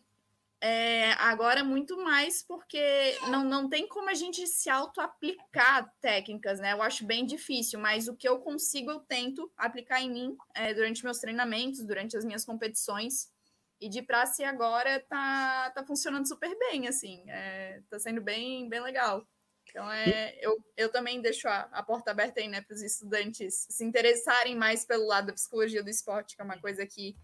é, 0.60 1.12
agora 1.12 1.62
muito 1.62 1.96
mais 1.98 2.42
porque 2.42 3.18
não, 3.28 3.44
não 3.44 3.68
tem 3.68 3.86
como 3.86 4.08
a 4.08 4.14
gente 4.14 4.46
se 4.46 4.70
auto-aplicar 4.70 5.92
técnicas, 6.00 6.58
né? 6.58 6.72
Eu 6.72 6.82
acho 6.82 7.04
bem 7.04 7.26
difícil, 7.26 7.78
mas 7.78 8.08
o 8.08 8.16
que 8.16 8.28
eu 8.28 8.38
consigo 8.38 8.90
eu 8.90 9.00
tento 9.00 9.52
aplicar 9.56 10.00
em 10.00 10.10
mim 10.10 10.36
é, 10.54 10.72
durante 10.72 11.04
meus 11.04 11.18
treinamentos, 11.18 11.84
durante 11.84 12.16
as 12.16 12.24
minhas 12.24 12.44
competições. 12.44 13.30
E 13.78 13.90
de 13.90 14.00
praxe 14.00 14.42
agora 14.42 14.98
tá, 15.00 15.70
tá 15.74 15.84
funcionando 15.84 16.26
super 16.26 16.56
bem, 16.58 16.88
assim. 16.88 17.22
É, 17.28 17.82
tá 17.90 17.98
sendo 17.98 18.22
bem, 18.22 18.66
bem 18.68 18.80
legal. 18.80 19.26
Então, 19.68 19.92
é, 19.92 20.34
eu, 20.40 20.56
eu 20.74 20.90
também 20.90 21.20
deixo 21.20 21.46
a, 21.48 21.68
a 21.72 21.82
porta 21.82 22.10
aberta 22.10 22.40
aí, 22.40 22.48
né, 22.48 22.62
para 22.62 22.74
os 22.74 22.82
estudantes 22.82 23.66
se 23.68 23.84
interessarem 23.84 24.56
mais 24.56 24.86
pelo 24.86 25.06
lado 25.06 25.26
da 25.26 25.34
psicologia 25.34 25.82
do 25.82 25.90
esporte, 25.90 26.34
que 26.34 26.40
é 26.40 26.44
uma 26.44 26.58
coisa 26.58 26.86
que 26.86 27.14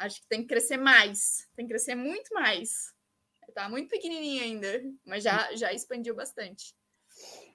acho 0.00 0.20
que 0.20 0.26
tem 0.28 0.42
que 0.42 0.48
crescer 0.48 0.76
mais. 0.76 1.46
Tem 1.54 1.66
que 1.66 1.70
crescer 1.70 1.94
muito 1.94 2.32
mais. 2.34 2.92
Tá 3.54 3.68
muito 3.68 3.88
pequenininho 3.88 4.42
ainda, 4.42 4.82
mas 5.04 5.24
já, 5.24 5.54
já 5.54 5.72
expandiu 5.72 6.14
bastante. 6.14 6.74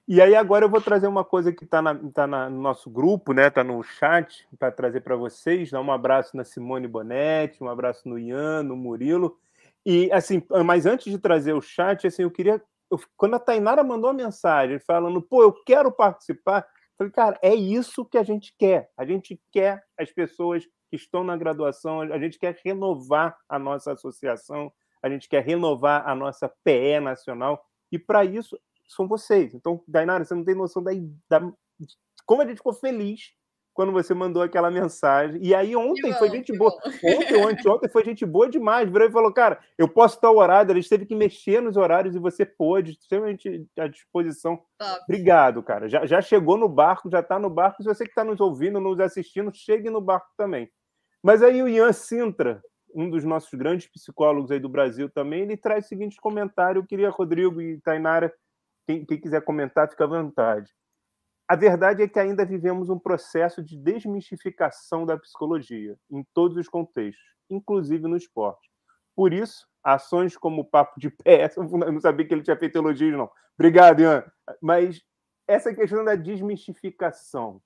E 0.06 0.20
aí 0.20 0.36
agora 0.36 0.64
eu 0.64 0.68
vou 0.68 0.80
trazer 0.80 1.08
uma 1.08 1.24
coisa 1.24 1.52
que 1.52 1.64
está 1.64 1.82
tá 2.14 2.26
no 2.26 2.60
nosso 2.60 2.88
grupo, 2.88 3.32
né? 3.32 3.48
Está 3.48 3.64
no 3.64 3.82
chat 3.82 4.46
para 4.58 4.70
trazer 4.70 5.00
para 5.00 5.16
vocês. 5.16 5.70
Dá 5.70 5.80
um 5.80 5.90
abraço 5.90 6.36
na 6.36 6.44
Simone 6.44 6.86
Bonetti, 6.86 7.62
um 7.62 7.68
abraço 7.68 8.08
no 8.08 8.18
Ian, 8.18 8.62
no 8.62 8.76
Murilo. 8.76 9.36
E 9.84 10.10
assim, 10.12 10.42
mas 10.64 10.86
antes 10.86 11.10
de 11.10 11.18
trazer 11.18 11.54
o 11.54 11.62
chat, 11.62 12.06
assim, 12.06 12.22
eu 12.22 12.30
queria. 12.30 12.62
Eu, 12.88 13.00
quando 13.16 13.34
a 13.34 13.40
Tainara 13.40 13.82
mandou 13.82 14.10
a 14.10 14.14
mensagem 14.14 14.78
falando, 14.78 15.20
pô, 15.20 15.42
eu 15.42 15.52
quero 15.64 15.90
participar, 15.90 16.60
eu 16.60 16.96
falei, 16.98 17.12
cara, 17.12 17.38
é 17.42 17.54
isso 17.54 18.04
que 18.04 18.18
a 18.18 18.22
gente 18.22 18.54
quer. 18.56 18.90
A 18.96 19.04
gente 19.04 19.40
quer 19.50 19.82
as 19.98 20.12
pessoas 20.12 20.68
que 20.88 20.96
estão 20.96 21.24
na 21.24 21.36
graduação, 21.36 22.00
a 22.00 22.18
gente 22.18 22.38
quer 22.38 22.58
renovar 22.64 23.36
a 23.48 23.58
nossa 23.58 23.92
associação, 23.92 24.72
a 25.02 25.08
gente 25.08 25.28
quer 25.28 25.44
renovar 25.44 26.08
a 26.08 26.14
nossa 26.14 26.48
PE 26.64 27.00
nacional. 27.00 27.64
E 27.90 27.98
para 27.98 28.24
isso 28.24 28.58
são 28.88 29.06
vocês. 29.06 29.54
Então, 29.54 29.82
Dainara, 29.86 30.24
você 30.24 30.34
não 30.34 30.44
tem 30.44 30.54
noção 30.54 30.82
da, 30.82 30.92
da 31.28 31.52
como 32.24 32.42
a 32.42 32.46
gente 32.46 32.56
ficou 32.56 32.72
feliz 32.72 33.32
quando 33.76 33.92
você 33.92 34.14
mandou 34.14 34.42
aquela 34.42 34.70
mensagem. 34.70 35.38
E 35.44 35.54
aí 35.54 35.76
ontem 35.76 36.10
bom, 36.10 36.18
foi 36.18 36.30
gente 36.30 36.56
boa. 36.56 36.70
Bom. 36.70 37.10
Ontem 37.18 37.36
ou 37.36 37.46
anteontem 37.46 37.90
foi 37.90 38.02
gente 38.02 38.24
boa 38.24 38.48
demais. 38.48 38.90
Virou 38.90 39.06
e 39.06 39.12
falou, 39.12 39.32
cara, 39.32 39.60
eu 39.76 39.86
posso 39.86 40.14
estar 40.14 40.30
o 40.30 40.38
horário. 40.38 40.72
A 40.72 40.74
gente 40.74 40.88
teve 40.88 41.04
que 41.04 41.14
mexer 41.14 41.60
nos 41.60 41.76
horários 41.76 42.16
e 42.16 42.18
você 42.18 42.46
pôde, 42.46 42.92
extremamente 42.92 43.68
à 43.78 43.86
disposição. 43.86 44.56
Top. 44.78 45.02
Obrigado, 45.02 45.62
cara. 45.62 45.90
Já, 45.90 46.06
já 46.06 46.22
chegou 46.22 46.56
no 46.56 46.70
barco, 46.70 47.10
já 47.10 47.20
está 47.20 47.38
no 47.38 47.50
barco. 47.50 47.82
Se 47.82 47.88
você 47.88 48.04
que 48.04 48.10
está 48.10 48.24
nos 48.24 48.40
ouvindo, 48.40 48.80
nos 48.80 48.98
assistindo, 48.98 49.52
chegue 49.54 49.90
no 49.90 50.00
barco 50.00 50.28
também. 50.38 50.70
Mas 51.26 51.42
aí 51.42 51.60
o 51.60 51.66
Ian 51.66 51.92
Sintra, 51.92 52.62
um 52.94 53.10
dos 53.10 53.24
nossos 53.24 53.52
grandes 53.52 53.88
psicólogos 53.88 54.52
aí 54.52 54.60
do 54.60 54.68
Brasil 54.68 55.10
também, 55.10 55.42
ele 55.42 55.56
traz 55.56 55.84
o 55.84 55.88
seguinte 55.88 56.20
comentário. 56.20 56.78
Eu 56.78 56.86
queria, 56.86 57.10
Rodrigo 57.10 57.60
e 57.60 57.80
Tainara, 57.80 58.32
quem, 58.86 59.04
quem 59.04 59.20
quiser 59.20 59.42
comentar, 59.42 59.90
fica 59.90 60.04
à 60.04 60.06
vontade. 60.06 60.72
A 61.48 61.56
verdade 61.56 62.00
é 62.00 62.06
que 62.06 62.20
ainda 62.20 62.44
vivemos 62.44 62.88
um 62.90 62.96
processo 62.96 63.60
de 63.60 63.76
desmistificação 63.76 65.04
da 65.04 65.18
psicologia, 65.18 65.96
em 66.08 66.24
todos 66.32 66.56
os 66.56 66.68
contextos, 66.68 67.26
inclusive 67.50 68.06
no 68.06 68.16
esporte. 68.16 68.70
Por 69.16 69.32
isso, 69.32 69.66
ações 69.82 70.36
como 70.36 70.62
o 70.62 70.64
Papo 70.64 71.00
de 71.00 71.10
Pé, 71.10 71.50
eu 71.58 71.92
não 71.92 72.00
sabia 72.00 72.24
que 72.24 72.34
ele 72.34 72.44
tinha 72.44 72.56
feito 72.56 72.78
elogios, 72.78 73.18
não. 73.18 73.28
Obrigado, 73.58 74.00
Ian. 74.00 74.22
Mas 74.62 75.02
essa 75.48 75.74
questão 75.74 76.04
da 76.04 76.14
desmistificação. 76.14 77.60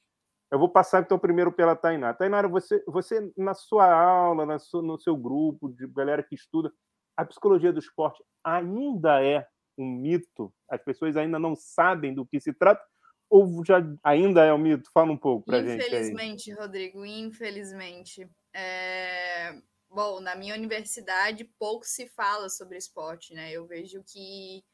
Eu 0.51 0.59
vou 0.59 0.69
passar, 0.69 1.03
então, 1.03 1.19
primeiro 1.19 1.53
pela 1.53 1.77
Tainara. 1.77 2.17
Tainara, 2.17 2.49
você, 2.49 2.83
você 2.87 3.33
na 3.37 3.55
sua 3.55 3.93
aula, 3.93 4.45
na 4.45 4.59
sua, 4.59 4.83
no 4.83 4.99
seu 4.99 5.17
grupo 5.17 5.69
de 5.69 5.87
galera 5.87 6.23
que 6.23 6.35
estuda, 6.35 6.73
a 7.17 7.25
psicologia 7.25 7.73
do 7.73 7.79
esporte 7.79 8.23
ainda 8.43 9.23
é 9.23 9.47
um 9.79 9.87
mito? 9.87 10.53
As 10.69 10.83
pessoas 10.83 11.17
ainda 11.17 11.39
não 11.39 11.55
sabem 11.55 12.13
do 12.13 12.27
que 12.27 12.41
se 12.41 12.53
trata? 12.53 12.85
Ou 13.29 13.65
já 13.65 13.81
ainda 14.03 14.45
é 14.45 14.53
um 14.53 14.59
mito? 14.59 14.91
Fala 14.93 15.13
um 15.13 15.17
pouco 15.17 15.47
para 15.47 15.63
gente. 15.63 15.87
Infelizmente, 15.87 16.53
Rodrigo, 16.53 17.05
infelizmente. 17.05 18.29
É... 18.53 19.57
Bom, 19.89 20.21
na 20.21 20.35
minha 20.35 20.55
universidade 20.55 21.45
pouco 21.59 21.85
se 21.85 22.09
fala 22.09 22.49
sobre 22.49 22.77
esporte, 22.77 23.35
né? 23.35 23.53
Eu 23.53 23.67
vejo 23.67 24.03
que 24.05 24.65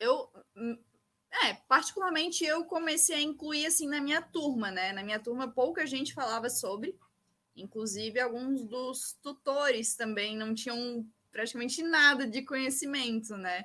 eu 0.00 0.28
é, 1.32 1.54
particularmente 1.68 2.44
eu 2.44 2.64
comecei 2.64 3.16
a 3.16 3.20
incluir 3.20 3.66
assim 3.66 3.88
na 3.88 4.00
minha 4.00 4.20
turma, 4.20 4.70
né? 4.70 4.92
Na 4.92 5.02
minha 5.02 5.18
turma 5.18 5.48
pouca 5.48 5.86
gente 5.86 6.12
falava 6.12 6.50
sobre, 6.50 6.98
inclusive 7.56 8.18
alguns 8.18 8.64
dos 8.64 9.18
tutores 9.22 9.94
também 9.94 10.36
não 10.36 10.54
tinham 10.54 11.06
praticamente 11.30 11.82
nada 11.82 12.26
de 12.26 12.42
conhecimento, 12.42 13.36
né? 13.36 13.64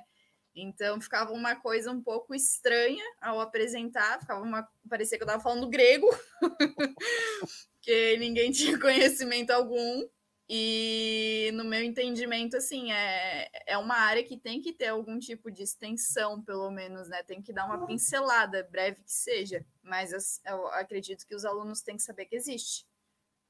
Então 0.54 1.00
ficava 1.00 1.32
uma 1.32 1.54
coisa 1.56 1.90
um 1.90 2.00
pouco 2.00 2.34
estranha 2.34 3.04
ao 3.20 3.40
apresentar, 3.40 4.20
ficava 4.20 4.42
uma 4.42 4.66
parecia 4.88 5.18
que 5.18 5.24
eu 5.24 5.26
estava 5.26 5.42
falando 5.42 5.68
grego, 5.68 6.08
que 7.82 8.16
ninguém 8.16 8.50
tinha 8.52 8.78
conhecimento 8.78 9.50
algum. 9.50 10.08
E 10.48 11.50
no 11.54 11.64
meu 11.64 11.82
entendimento, 11.82 12.56
assim, 12.56 12.92
é, 12.92 13.48
é 13.66 13.76
uma 13.76 13.96
área 13.96 14.22
que 14.22 14.36
tem 14.36 14.60
que 14.60 14.72
ter 14.72 14.88
algum 14.88 15.18
tipo 15.18 15.50
de 15.50 15.62
extensão, 15.62 16.40
pelo 16.40 16.70
menos, 16.70 17.08
né? 17.08 17.22
Tem 17.24 17.42
que 17.42 17.52
dar 17.52 17.66
uma 17.66 17.84
pincelada, 17.84 18.66
breve 18.70 19.02
que 19.02 19.12
seja. 19.12 19.64
Mas 19.82 20.40
eu 20.46 20.68
acredito 20.68 21.26
que 21.26 21.34
os 21.34 21.44
alunos 21.44 21.82
têm 21.82 21.96
que 21.96 22.02
saber 22.02 22.26
que 22.26 22.36
existe. 22.36 22.86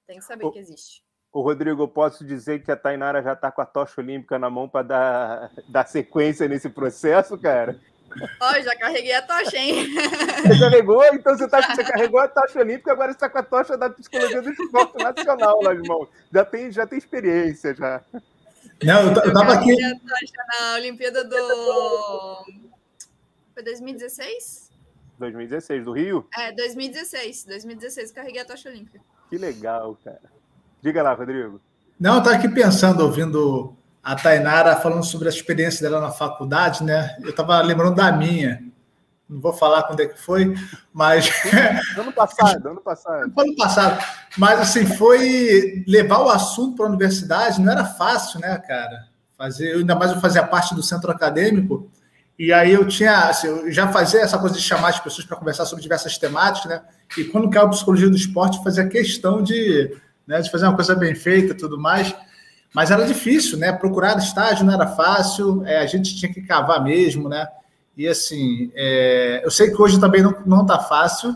Tem 0.06 0.18
que 0.18 0.24
saber 0.24 0.50
que 0.50 0.58
existe. 0.58 1.04
O 1.30 1.42
Rodrigo, 1.42 1.82
eu 1.82 1.88
posso 1.88 2.24
dizer 2.24 2.62
que 2.62 2.72
a 2.72 2.76
Tainara 2.76 3.22
já 3.22 3.34
está 3.34 3.52
com 3.52 3.60
a 3.60 3.66
tocha 3.66 4.00
olímpica 4.00 4.38
na 4.38 4.48
mão 4.48 4.66
para 4.66 4.86
dar, 4.86 5.52
dar 5.68 5.86
sequência 5.86 6.48
nesse 6.48 6.70
processo, 6.70 7.36
cara? 7.36 7.78
Ó, 8.40 8.50
oh, 8.50 8.62
já 8.62 8.76
carreguei 8.76 9.12
a 9.12 9.22
tocha, 9.22 9.56
hein? 9.56 9.94
Você 10.42 10.58
carregou? 10.58 11.04
Então 11.12 11.36
você, 11.36 11.48
tá, 11.48 11.74
você 11.74 11.84
carregou 11.84 12.20
a 12.20 12.28
tocha 12.28 12.60
olímpica, 12.60 12.92
agora 12.92 13.12
você 13.12 13.16
está 13.16 13.28
com 13.28 13.38
a 13.38 13.42
tocha 13.42 13.76
da 13.76 13.90
psicologia 13.90 14.40
do 14.40 14.50
esporte 14.50 14.96
nacional 15.02 15.62
nas 15.62 15.78
mãos. 15.86 16.08
Já 16.32 16.44
tem, 16.44 16.70
já 16.70 16.86
tem 16.86 16.98
experiência, 16.98 17.74
já. 17.74 18.02
Não, 18.82 19.02
eu, 19.02 19.12
estava 19.12 19.54
aqui... 19.54 19.72
a 19.84 19.90
tocha 19.90 20.60
na 20.60 20.74
Olimpíada 20.76 21.24
do... 21.24 22.44
Foi 23.54 23.62
2016? 23.62 24.70
2016, 25.18 25.84
do 25.84 25.92
Rio? 25.92 26.28
É, 26.36 26.52
2016. 26.52 27.44
2016 27.44 28.12
carreguei 28.12 28.42
a 28.42 28.44
tocha 28.44 28.68
olímpica. 28.68 29.00
Que 29.30 29.38
legal, 29.38 29.98
cara. 30.04 30.20
Diga 30.82 31.02
lá, 31.02 31.14
Rodrigo. 31.14 31.60
Não, 31.98 32.14
eu 32.14 32.18
estava 32.18 32.36
aqui 32.36 32.48
pensando, 32.48 33.02
ouvindo 33.02 33.74
a 34.06 34.14
Tainara 34.14 34.76
falando 34.76 35.02
sobre 35.02 35.26
a 35.26 35.32
experiência 35.32 35.82
dela 35.82 36.00
na 36.00 36.12
faculdade, 36.12 36.84
né? 36.84 37.16
Eu 37.24 37.30
estava 37.30 37.60
lembrando 37.60 37.96
da 37.96 38.12
minha. 38.12 38.62
Não 39.28 39.40
vou 39.40 39.52
falar 39.52 39.82
quando 39.82 39.98
é 39.98 40.06
que 40.06 40.16
foi, 40.16 40.54
mas. 40.92 41.28
ano 41.98 42.12
passado, 42.12 42.68
ano 42.68 42.80
passado. 42.80 43.32
Ano 43.36 43.56
passado. 43.56 44.04
Mas, 44.38 44.60
assim, 44.60 44.86
foi 44.86 45.82
levar 45.88 46.20
o 46.20 46.28
assunto 46.28 46.76
para 46.76 46.86
a 46.86 46.88
universidade 46.88 47.60
não 47.60 47.72
era 47.72 47.84
fácil, 47.84 48.38
né, 48.38 48.56
cara? 48.58 49.08
Fazer, 49.36 49.74
ainda 49.74 49.96
mais 49.96 50.12
eu 50.12 50.20
fazia 50.20 50.46
parte 50.46 50.72
do 50.72 50.84
centro 50.84 51.10
acadêmico, 51.10 51.90
e 52.38 52.52
aí 52.52 52.72
eu 52.72 52.86
tinha, 52.86 53.28
assim, 53.28 53.48
eu 53.48 53.72
já 53.72 53.88
fazia 53.88 54.20
essa 54.20 54.38
coisa 54.38 54.54
de 54.54 54.62
chamar 54.62 54.90
as 54.90 55.00
pessoas 55.00 55.26
para 55.26 55.36
conversar 55.36 55.66
sobre 55.66 55.82
diversas 55.82 56.16
temáticas, 56.16 56.70
né? 56.70 56.80
E 57.18 57.24
quando 57.24 57.50
caiu 57.50 57.66
a 57.66 57.70
psicologia 57.70 58.08
do 58.08 58.14
esporte, 58.14 58.62
fazia 58.62 58.86
questão 58.86 59.42
de 59.42 60.00
né, 60.24 60.40
de 60.40 60.50
fazer 60.50 60.66
uma 60.66 60.76
coisa 60.76 60.94
bem 60.94 61.14
feita 61.16 61.52
e 61.52 61.56
tudo 61.56 61.76
mais. 61.76 62.14
Mas 62.74 62.90
era 62.90 63.06
difícil, 63.06 63.58
né? 63.58 63.72
Procurar 63.72 64.18
estágio 64.18 64.64
não 64.64 64.74
era 64.74 64.86
fácil, 64.86 65.64
é, 65.64 65.78
a 65.78 65.86
gente 65.86 66.16
tinha 66.16 66.32
que 66.32 66.42
cavar 66.42 66.82
mesmo, 66.82 67.28
né? 67.28 67.48
E 67.96 68.06
assim, 68.06 68.70
é, 68.74 69.40
eu 69.42 69.50
sei 69.50 69.70
que 69.70 69.80
hoje 69.80 69.98
também 69.98 70.22
não, 70.22 70.34
não 70.44 70.66
tá 70.66 70.78
fácil, 70.78 71.34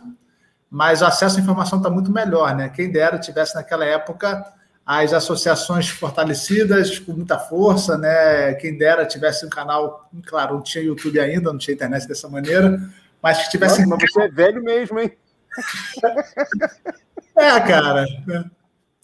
mas 0.70 1.00
o 1.00 1.06
acesso 1.06 1.38
à 1.38 1.40
informação 1.40 1.78
está 1.78 1.88
muito 1.88 2.12
melhor, 2.12 2.54
né? 2.54 2.68
Quem 2.68 2.92
dera 2.92 3.18
tivesse 3.18 3.54
naquela 3.54 3.84
época 3.84 4.44
as 4.84 5.12
associações 5.12 5.88
fortalecidas 5.88 6.98
com 6.98 7.12
muita 7.12 7.38
força, 7.38 7.96
né? 7.96 8.54
Quem 8.54 8.76
dera 8.76 9.06
tivesse 9.06 9.46
um 9.46 9.48
canal, 9.48 10.10
claro, 10.26 10.54
não 10.54 10.62
tinha 10.62 10.84
YouTube 10.84 11.20
ainda, 11.20 11.52
não 11.52 11.58
tinha 11.58 11.74
internet 11.74 12.06
dessa 12.06 12.28
maneira, 12.28 12.80
mas 13.22 13.44
que 13.44 13.50
tivesse. 13.50 13.86
Nossa, 13.86 14.02
mas 14.02 14.12
você 14.12 14.22
é 14.22 14.28
velho 14.28 14.62
mesmo, 14.62 14.98
hein? 14.98 15.12
é, 17.36 17.60
cara. 17.60 18.04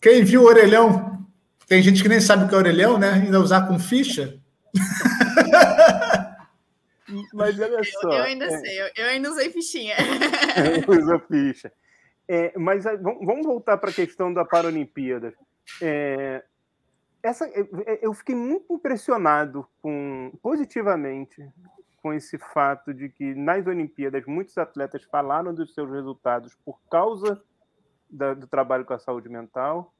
Quem 0.00 0.24
viu 0.24 0.42
o 0.42 0.46
orelhão, 0.46 1.25
tem 1.66 1.82
gente 1.82 2.02
que 2.02 2.08
nem 2.08 2.20
sabe 2.20 2.44
o 2.44 2.48
que 2.48 2.54
é 2.54 2.58
orelhão, 2.58 2.98
né? 2.98 3.12
Ainda 3.12 3.40
usar 3.40 3.66
com 3.66 3.78
ficha. 3.78 4.40
Mas 7.32 7.58
olha 7.60 7.82
só. 7.84 8.08
Eu, 8.08 8.18
eu 8.18 8.22
ainda 8.24 8.46
é... 8.46 8.58
sei, 8.58 8.80
eu, 8.80 8.90
eu, 8.96 9.06
ainda 9.06 9.30
usei 9.30 9.50
fichinha. 9.50 9.94
Usa 10.88 11.18
ficha. 11.20 11.72
É, 12.28 12.52
mas 12.58 12.82
vamos 12.82 13.46
voltar 13.46 13.78
para 13.78 13.90
a 13.90 13.94
questão 13.94 14.34
da 14.34 14.44
Paralimpíada. 14.44 15.32
É, 15.80 16.42
essa, 17.22 17.48
eu 18.02 18.12
fiquei 18.12 18.34
muito 18.34 18.72
impressionado 18.72 19.66
com, 19.80 20.32
positivamente 20.42 21.48
com 22.02 22.12
esse 22.12 22.38
fato 22.38 22.92
de 22.92 23.08
que 23.08 23.34
nas 23.34 23.66
Olimpíadas 23.66 24.24
muitos 24.26 24.56
atletas 24.58 25.04
falaram 25.04 25.54
dos 25.54 25.74
seus 25.74 25.90
resultados 25.90 26.54
por 26.64 26.80
causa 26.90 27.40
da, 28.10 28.34
do 28.34 28.46
trabalho 28.46 28.84
com 28.84 28.94
a 28.94 28.98
saúde 28.98 29.28
mental. 29.28 29.92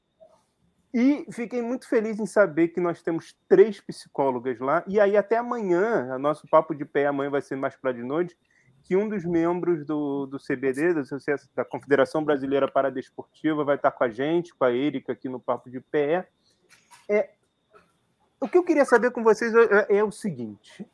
E 0.99 1.27
fiquei 1.31 1.61
muito 1.61 1.87
feliz 1.87 2.19
em 2.19 2.25
saber 2.25 2.69
que 2.69 2.81
nós 2.81 3.03
temos 3.03 3.37
três 3.47 3.79
psicólogas 3.79 4.59
lá. 4.59 4.83
E 4.87 4.99
aí, 4.99 5.15
até 5.15 5.37
amanhã, 5.37 6.17
nosso 6.17 6.49
papo 6.49 6.75
de 6.75 6.87
pé 6.87 7.05
amanhã 7.05 7.29
vai 7.29 7.43
ser 7.43 7.55
mais 7.55 7.77
para 7.77 7.93
de 7.93 8.03
noite, 8.03 8.35
que 8.83 8.97
um 8.97 9.07
dos 9.07 9.23
membros 9.23 9.85
do, 9.85 10.25
do 10.25 10.39
CBD, 10.39 10.95
da 11.55 11.67
Confederação 11.67 12.25
Brasileira 12.25 12.67
Paradesportiva, 12.67 13.63
vai 13.63 13.77
estar 13.77 13.91
com 13.91 14.05
a 14.05 14.09
gente, 14.09 14.55
com 14.55 14.65
a 14.65 14.73
Erika, 14.73 15.13
aqui 15.13 15.29
no 15.29 15.39
Papo 15.39 15.69
de 15.69 15.81
Pé. 15.81 16.31
É, 17.07 17.29
o 18.41 18.49
que 18.49 18.57
eu 18.57 18.65
queria 18.65 18.87
saber 18.87 19.11
com 19.11 19.23
vocês 19.23 19.53
é, 19.55 19.99
é 19.99 20.03
o 20.03 20.11
seguinte: 20.11 20.89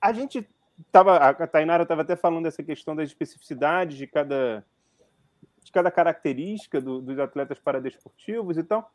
a 0.00 0.12
gente 0.12 0.44
estava, 0.84 1.18
a 1.18 1.46
Tainara 1.46 1.84
estava 1.84 2.02
até 2.02 2.16
falando 2.16 2.42
dessa 2.42 2.64
questão 2.64 2.96
das 2.96 3.10
especificidades 3.10 3.96
de 3.96 4.08
cada, 4.08 4.66
de 5.62 5.70
cada 5.72 5.90
característica 5.90 6.80
do, 6.80 7.00
dos 7.00 7.18
atletas 7.18 7.58
paradesportivos 7.58 8.56
e 8.56 8.62
tal, 8.62 8.90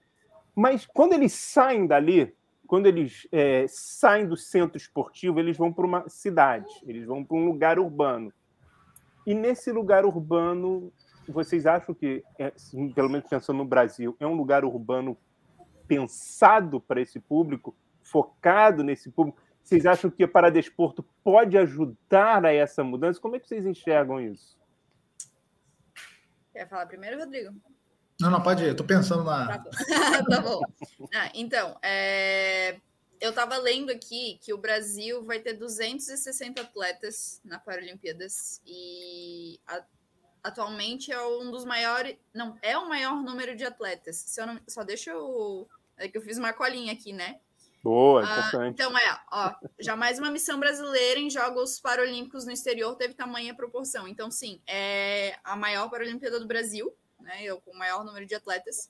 mas 0.56 0.86
quando 0.86 1.13
eles 1.13 1.34
saem 1.34 1.86
dali, 1.86 2.36
quando 2.65 2.88
eles 2.88 3.27
é, 3.32 3.65
saem 3.67 4.27
do 4.27 4.36
centro 4.36 4.77
esportivo, 4.77 5.39
eles 5.39 5.56
vão 5.58 5.71
para 5.71 5.86
uma 5.86 6.10
cidade, 6.10 6.69
eles 6.86 7.06
vão 7.06 7.23
para 7.23 7.38
um 7.38 7.45
lugar 7.45 7.80
urbano. 7.80 8.34
E 9.25 9.34
nesse 9.34 9.71
lugar 9.71 10.06
urbano, 10.06 10.91
vocês 11.27 11.65
acham 11.65 11.93
que, 11.93 12.23
é, 12.39 12.51
pelo 12.95 13.10
menos 13.10 13.30
pensando 13.30 13.58
no 13.58 13.65
Brasil, 13.65 14.15
é 14.19 14.27
um 14.27 14.36
lugar 14.36 14.65
urbano 14.65 15.17
pensado 15.88 16.82
para 16.82 17.01
esse 17.01 17.19
público, 17.19 17.75
focado 18.01 18.84
nesse 18.84 19.12
público? 19.12 19.39
Vocês 19.62 19.86
acham 19.86 20.10
que 20.10 20.23
o 20.23 20.30
Paradesporto 20.30 21.03
pode 21.23 21.58
ajudar 21.58 22.45
a 22.45 22.53
essa 22.53 22.84
mudança? 22.84 23.19
Como 23.19 23.36
é 23.36 23.39
que 23.39 23.47
vocês 23.47 23.65
enxergam 23.65 24.19
isso? 24.19 24.57
Quer 26.58 26.67
falar 26.67 26.88
primeiro, 26.88 27.20
Rodrigo? 27.20 27.54
Não, 28.20 28.32
não, 28.32 28.41
pode 28.41 28.63
ir. 28.63 28.72
Estou 28.72 28.84
pensando 28.84 29.24
na. 29.24 29.46
Tá 29.46 29.60
bom. 29.60 29.70
tá 30.28 30.41
bom. 30.41 30.62
Ah, 31.13 31.30
então, 31.36 31.78
é... 31.84 32.80
eu 33.22 33.30
estava 33.30 33.56
lendo 33.58 33.91
aqui 33.91 34.39
que 34.41 34.52
o 34.52 34.58
Brasil 34.58 35.24
vai 35.24 35.38
ter 35.38 35.54
260 35.54 36.60
atletas 36.60 37.39
na 37.46 37.60
Paralimpíadas 37.60 38.60
e 38.65 39.60
a... 39.67 39.84
atualmente 40.43 41.12
é 41.12 41.22
um 41.22 41.52
dos 41.52 41.63
maiores. 41.63 42.17
Não, 42.34 42.58
é 42.63 42.76
o 42.76 42.89
maior 42.89 43.22
número 43.22 43.56
de 43.56 43.63
atletas. 43.63 44.15
Se 44.15 44.41
eu 44.41 44.48
não... 44.48 44.60
Só 44.67 44.84
deixa 44.84 45.12
eu 45.12 45.70
é 45.96 46.08
que 46.08 46.17
eu 46.17 46.22
fiz 46.24 46.39
uma 46.39 46.54
colinha 46.54 46.93
aqui, 46.93 47.13
né? 47.13 47.39
Boa, 47.84 48.24
ah. 48.26 48.68
Então 48.68 48.98
é, 48.98 49.20
ó, 49.32 49.56
jamais 49.80 50.20
uma 50.20 50.32
missão 50.32 50.60
brasileira 50.60 51.20
em 51.20 51.30
Jogos 51.30 51.80
Paralímpicos 51.80 52.46
no 52.46 52.52
exterior 52.52 52.96
teve 52.96 53.13
tamanha 53.13 53.56
proporção. 53.56 54.08
Então, 54.08 54.30
sim, 54.32 54.62
é 54.68 55.38
a 55.44 55.56
maior 55.56 55.90
Paralimpíada 55.90 56.40
do 56.40 56.48
Brasil, 56.48 56.94
né? 57.20 57.44
Eu, 57.44 57.62
com 57.62 57.72
o 57.72 57.78
maior 57.78 58.04
número 58.04 58.26
de 58.26 58.36
atletas. 58.36 58.90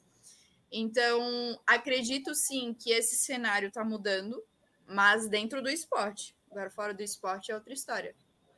Então, 0.72 1.60
acredito 1.66 2.34
sim 2.34 2.74
que 2.74 2.92
esse 2.92 3.16
cenário 3.16 3.68
está 3.68 3.84
mudando, 3.84 4.44
mas 4.88 5.28
dentro 5.28 5.62
do 5.62 5.70
esporte. 5.70 6.36
Agora, 6.50 6.70
fora 6.70 6.94
do 6.94 7.04
esporte 7.04 7.52
é 7.52 7.56
outra 7.56 7.74
história. 7.74 8.16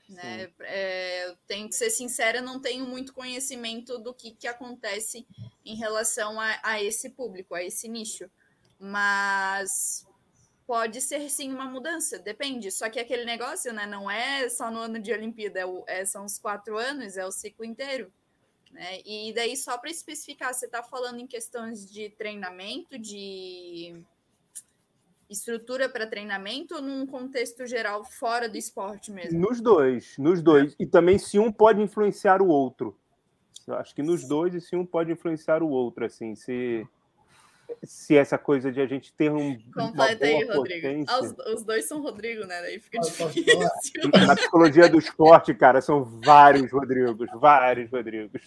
Né? 0.07 0.49
É, 0.61 1.35
tenho 1.45 1.69
que 1.69 1.75
ser 1.75 1.91
sincera, 1.91 2.41
não 2.41 2.59
tenho 2.59 2.85
muito 2.85 3.13
conhecimento 3.13 3.99
do 3.99 4.11
que, 4.11 4.31
que 4.31 4.47
acontece 4.47 5.27
em 5.63 5.75
relação 5.75 6.39
a, 6.39 6.59
a 6.63 6.81
esse 6.81 7.11
público, 7.11 7.53
a 7.53 7.63
esse 7.63 7.87
nicho 7.87 8.29
mas 8.79 10.07
pode 10.69 11.01
ser 11.01 11.27
sim 11.31 11.51
uma 11.51 11.65
mudança, 11.65 12.19
depende. 12.19 12.69
Só 12.69 12.87
que 12.91 12.99
aquele 12.99 13.25
negócio, 13.25 13.73
né, 13.73 13.87
não 13.87 14.09
é 14.09 14.47
só 14.49 14.69
no 14.69 14.77
ano 14.77 14.99
de 14.99 15.11
Olimpíada, 15.11 15.61
é, 15.61 16.01
é 16.01 16.05
são 16.05 16.25
os 16.25 16.37
quatro 16.37 16.77
anos, 16.77 17.17
é 17.17 17.25
o 17.25 17.31
ciclo 17.31 17.65
inteiro. 17.65 18.13
Né? 18.71 18.99
E 19.03 19.33
daí, 19.33 19.57
só 19.57 19.79
para 19.79 19.89
especificar, 19.89 20.53
você 20.53 20.67
está 20.67 20.83
falando 20.83 21.19
em 21.19 21.25
questões 21.25 21.91
de 21.91 22.11
treinamento, 22.11 22.99
de 22.99 23.99
estrutura 25.27 25.89
para 25.89 26.05
treinamento 26.05 26.75
ou 26.75 26.83
num 26.83 27.07
contexto 27.07 27.65
geral 27.65 28.05
fora 28.05 28.47
do 28.47 28.55
esporte 28.55 29.11
mesmo? 29.11 29.39
Nos 29.39 29.59
dois, 29.59 30.19
nos 30.19 30.39
dois. 30.39 30.75
E 30.79 30.85
também 30.85 31.17
se 31.17 31.39
um 31.39 31.51
pode 31.51 31.81
influenciar 31.81 32.43
o 32.43 32.47
outro. 32.47 32.95
Eu 33.65 33.73
acho 33.73 33.95
que 33.95 34.03
nos 34.03 34.27
dois 34.27 34.53
e 34.53 34.61
se 34.61 34.75
um 34.75 34.85
pode 34.85 35.11
influenciar 35.11 35.63
o 35.63 35.69
outro, 35.69 36.05
assim, 36.05 36.35
se 36.35 36.87
se 37.83 38.15
essa 38.15 38.37
coisa 38.37 38.71
de 38.71 38.81
a 38.81 38.85
gente 38.85 39.13
ter 39.13 39.31
um. 39.31 39.57
Completa 39.73 40.25
aí, 40.25 40.43
Rodrigo. 40.45 41.05
Ah, 41.07 41.19
os, 41.21 41.33
os, 41.53 41.63
dois 41.63 41.85
são 41.85 42.01
Rodrigo, 42.01 42.45
né? 42.45 42.61
Daí 42.61 42.79
fica 42.79 42.99
difícil. 42.99 43.45
Na 44.25 44.35
psicologia 44.35 44.89
do 44.89 44.99
esporte, 44.99 45.53
cara, 45.53 45.81
são 45.81 46.03
vários 46.03 46.71
Rodrigos, 46.71 47.29
vários 47.35 47.89
Rodrigos. 47.91 48.41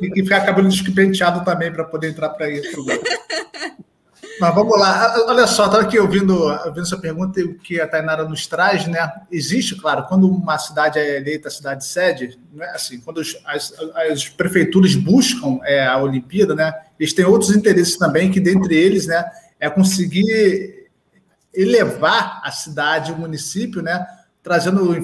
Tem 0.00 0.10
que 0.10 0.22
ficar 0.22 0.44
cabelo 0.44 0.68
despenteado 0.68 1.44
também 1.44 1.72
para 1.72 1.84
poder 1.84 2.10
entrar 2.10 2.30
para 2.30 2.50
isso. 2.50 2.84
Mas 4.40 4.54
vamos 4.54 4.78
lá. 4.78 5.14
Olha 5.26 5.46
só, 5.46 5.66
estava 5.66 5.82
aqui 5.82 5.98
ouvindo, 5.98 6.34
ouvindo 6.34 6.82
essa 6.82 6.96
pergunta 6.96 7.40
e 7.40 7.44
o 7.44 7.58
que 7.58 7.80
a 7.80 7.88
Tainara 7.88 8.28
nos 8.28 8.46
traz, 8.46 8.86
né? 8.86 9.10
Existe, 9.30 9.74
claro, 9.76 10.04
quando 10.04 10.28
uma 10.28 10.58
cidade 10.58 10.98
é 10.98 11.16
eleita 11.16 11.50
cidade 11.50 11.84
sede, 11.84 12.38
não 12.52 12.64
é 12.64 12.70
assim, 12.70 13.00
quando 13.00 13.20
as, 13.20 13.74
as 14.10 14.28
prefeituras 14.28 14.94
buscam 14.94 15.58
é, 15.64 15.86
a 15.86 15.98
Olimpíada, 15.98 16.54
né? 16.54 16.72
Eles 16.98 17.12
têm 17.12 17.24
outros 17.24 17.54
interesses 17.54 17.96
também, 17.96 18.30
que 18.30 18.40
dentre 18.40 18.76
eles, 18.76 19.06
né, 19.06 19.24
é 19.58 19.68
conseguir 19.68 20.88
elevar 21.52 22.40
a 22.44 22.50
cidade, 22.50 23.12
o 23.12 23.18
município, 23.18 23.82
né? 23.82 24.06
Trazendo, 24.42 24.96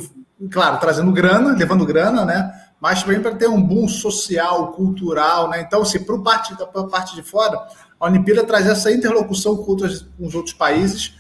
claro, 0.50 0.78
trazendo 0.78 1.12
grana, 1.12 1.56
levando 1.56 1.84
grana, 1.84 2.24
né? 2.24 2.60
Mas 2.80 3.02
também 3.02 3.20
para 3.20 3.34
ter 3.34 3.48
um 3.48 3.62
boom 3.62 3.88
social, 3.88 4.72
cultural, 4.72 5.48
né? 5.48 5.60
Então, 5.60 5.84
se 5.84 5.96
assim, 5.96 6.06
para 6.06 6.80
a 6.82 6.86
parte 6.86 7.14
de 7.14 7.22
fora, 7.22 7.58
a 8.04 8.08
Olimpíada 8.08 8.44
traz 8.44 8.66
essa 8.66 8.92
interlocução 8.92 9.56
com, 9.56 9.70
outros, 9.70 10.06
com 10.18 10.26
os 10.26 10.34
outros 10.34 10.54
países. 10.54 11.14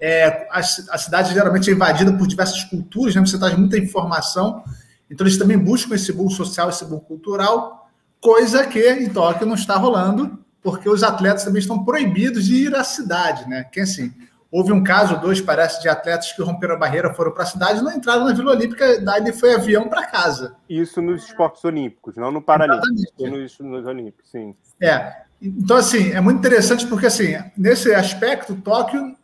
É, 0.00 0.48
a, 0.50 0.58
a, 0.58 0.98
cidade 0.98 1.34
geralmente 1.34 1.68
é 1.68 1.74
invadida 1.74 2.12
por 2.12 2.26
diversas 2.26 2.64
culturas, 2.64 3.14
né? 3.14 3.20
você 3.20 3.38
traz 3.38 3.56
muita 3.56 3.76
informação. 3.76 4.64
Então, 5.10 5.26
eles 5.26 5.38
também 5.38 5.58
buscam 5.58 5.94
esse 5.94 6.12
boom 6.12 6.30
social, 6.30 6.70
esse 6.70 6.84
boom 6.84 7.00
cultural, 7.00 7.90
coisa 8.20 8.66
que 8.66 8.80
em 8.90 9.10
Tóquio 9.10 9.46
não 9.46 9.54
está 9.54 9.76
rolando, 9.76 10.38
porque 10.62 10.88
os 10.88 11.02
atletas 11.02 11.44
também 11.44 11.60
estão 11.60 11.84
proibidos 11.84 12.46
de 12.46 12.54
ir 12.54 12.74
à 12.74 12.82
cidade. 12.82 13.46
Né? 13.46 13.64
Que 13.64 13.80
assim, 13.80 14.10
houve 14.50 14.72
um 14.72 14.82
caso, 14.82 15.20
dois, 15.20 15.40
parece, 15.40 15.82
de 15.82 15.88
atletas 15.88 16.32
que 16.32 16.42
romperam 16.42 16.76
a 16.76 16.78
barreira, 16.78 17.12
foram 17.12 17.32
para 17.32 17.42
a 17.42 17.46
cidade, 17.46 17.82
não 17.82 17.92
entraram 17.92 18.24
na 18.24 18.32
Vila 18.32 18.52
Olímpica, 18.52 19.00
daí 19.00 19.30
foi 19.32 19.54
avião 19.54 19.88
para 19.88 20.06
casa. 20.06 20.56
Isso 20.68 21.02
nos 21.02 21.24
esportes 21.24 21.62
olímpicos, 21.64 22.16
não 22.16 22.32
no 22.32 22.40
Paralímpico, 22.40 23.26
nos, 23.26 23.58
nos 23.58 23.86
Olímpicos, 23.86 24.30
sim. 24.30 24.54
É, 24.80 25.24
então, 25.40 25.76
assim, 25.76 26.10
é 26.10 26.20
muito 26.20 26.38
interessante 26.38 26.86
porque, 26.86 27.06
assim, 27.06 27.34
nesse 27.56 27.94
aspecto, 27.94 28.54
Tóquio 28.56 29.16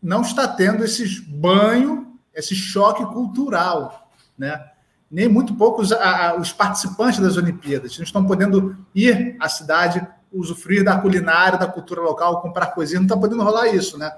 não 0.00 0.22
está 0.22 0.46
tendo 0.46 0.84
esse 0.84 1.22
banho, 1.22 2.16
esse 2.34 2.54
choque 2.54 3.04
cultural, 3.06 4.10
né? 4.38 4.64
Nem 5.10 5.28
muito 5.28 5.54
poucos 5.54 5.90
a, 5.90 6.28
a, 6.28 6.36
os 6.36 6.52
participantes 6.52 7.18
das 7.18 7.36
Olimpíadas 7.36 7.98
não 7.98 8.04
estão 8.04 8.24
podendo 8.24 8.76
ir 8.94 9.36
à 9.40 9.48
cidade, 9.48 10.06
usufruir 10.32 10.84
da 10.84 10.96
culinária, 10.96 11.58
da 11.58 11.66
cultura 11.66 12.00
local, 12.00 12.40
comprar 12.40 12.66
coisinhas, 12.66 13.00
não 13.00 13.08
está 13.08 13.16
podendo 13.16 13.42
rolar 13.42 13.66
isso, 13.74 13.98
né? 13.98 14.12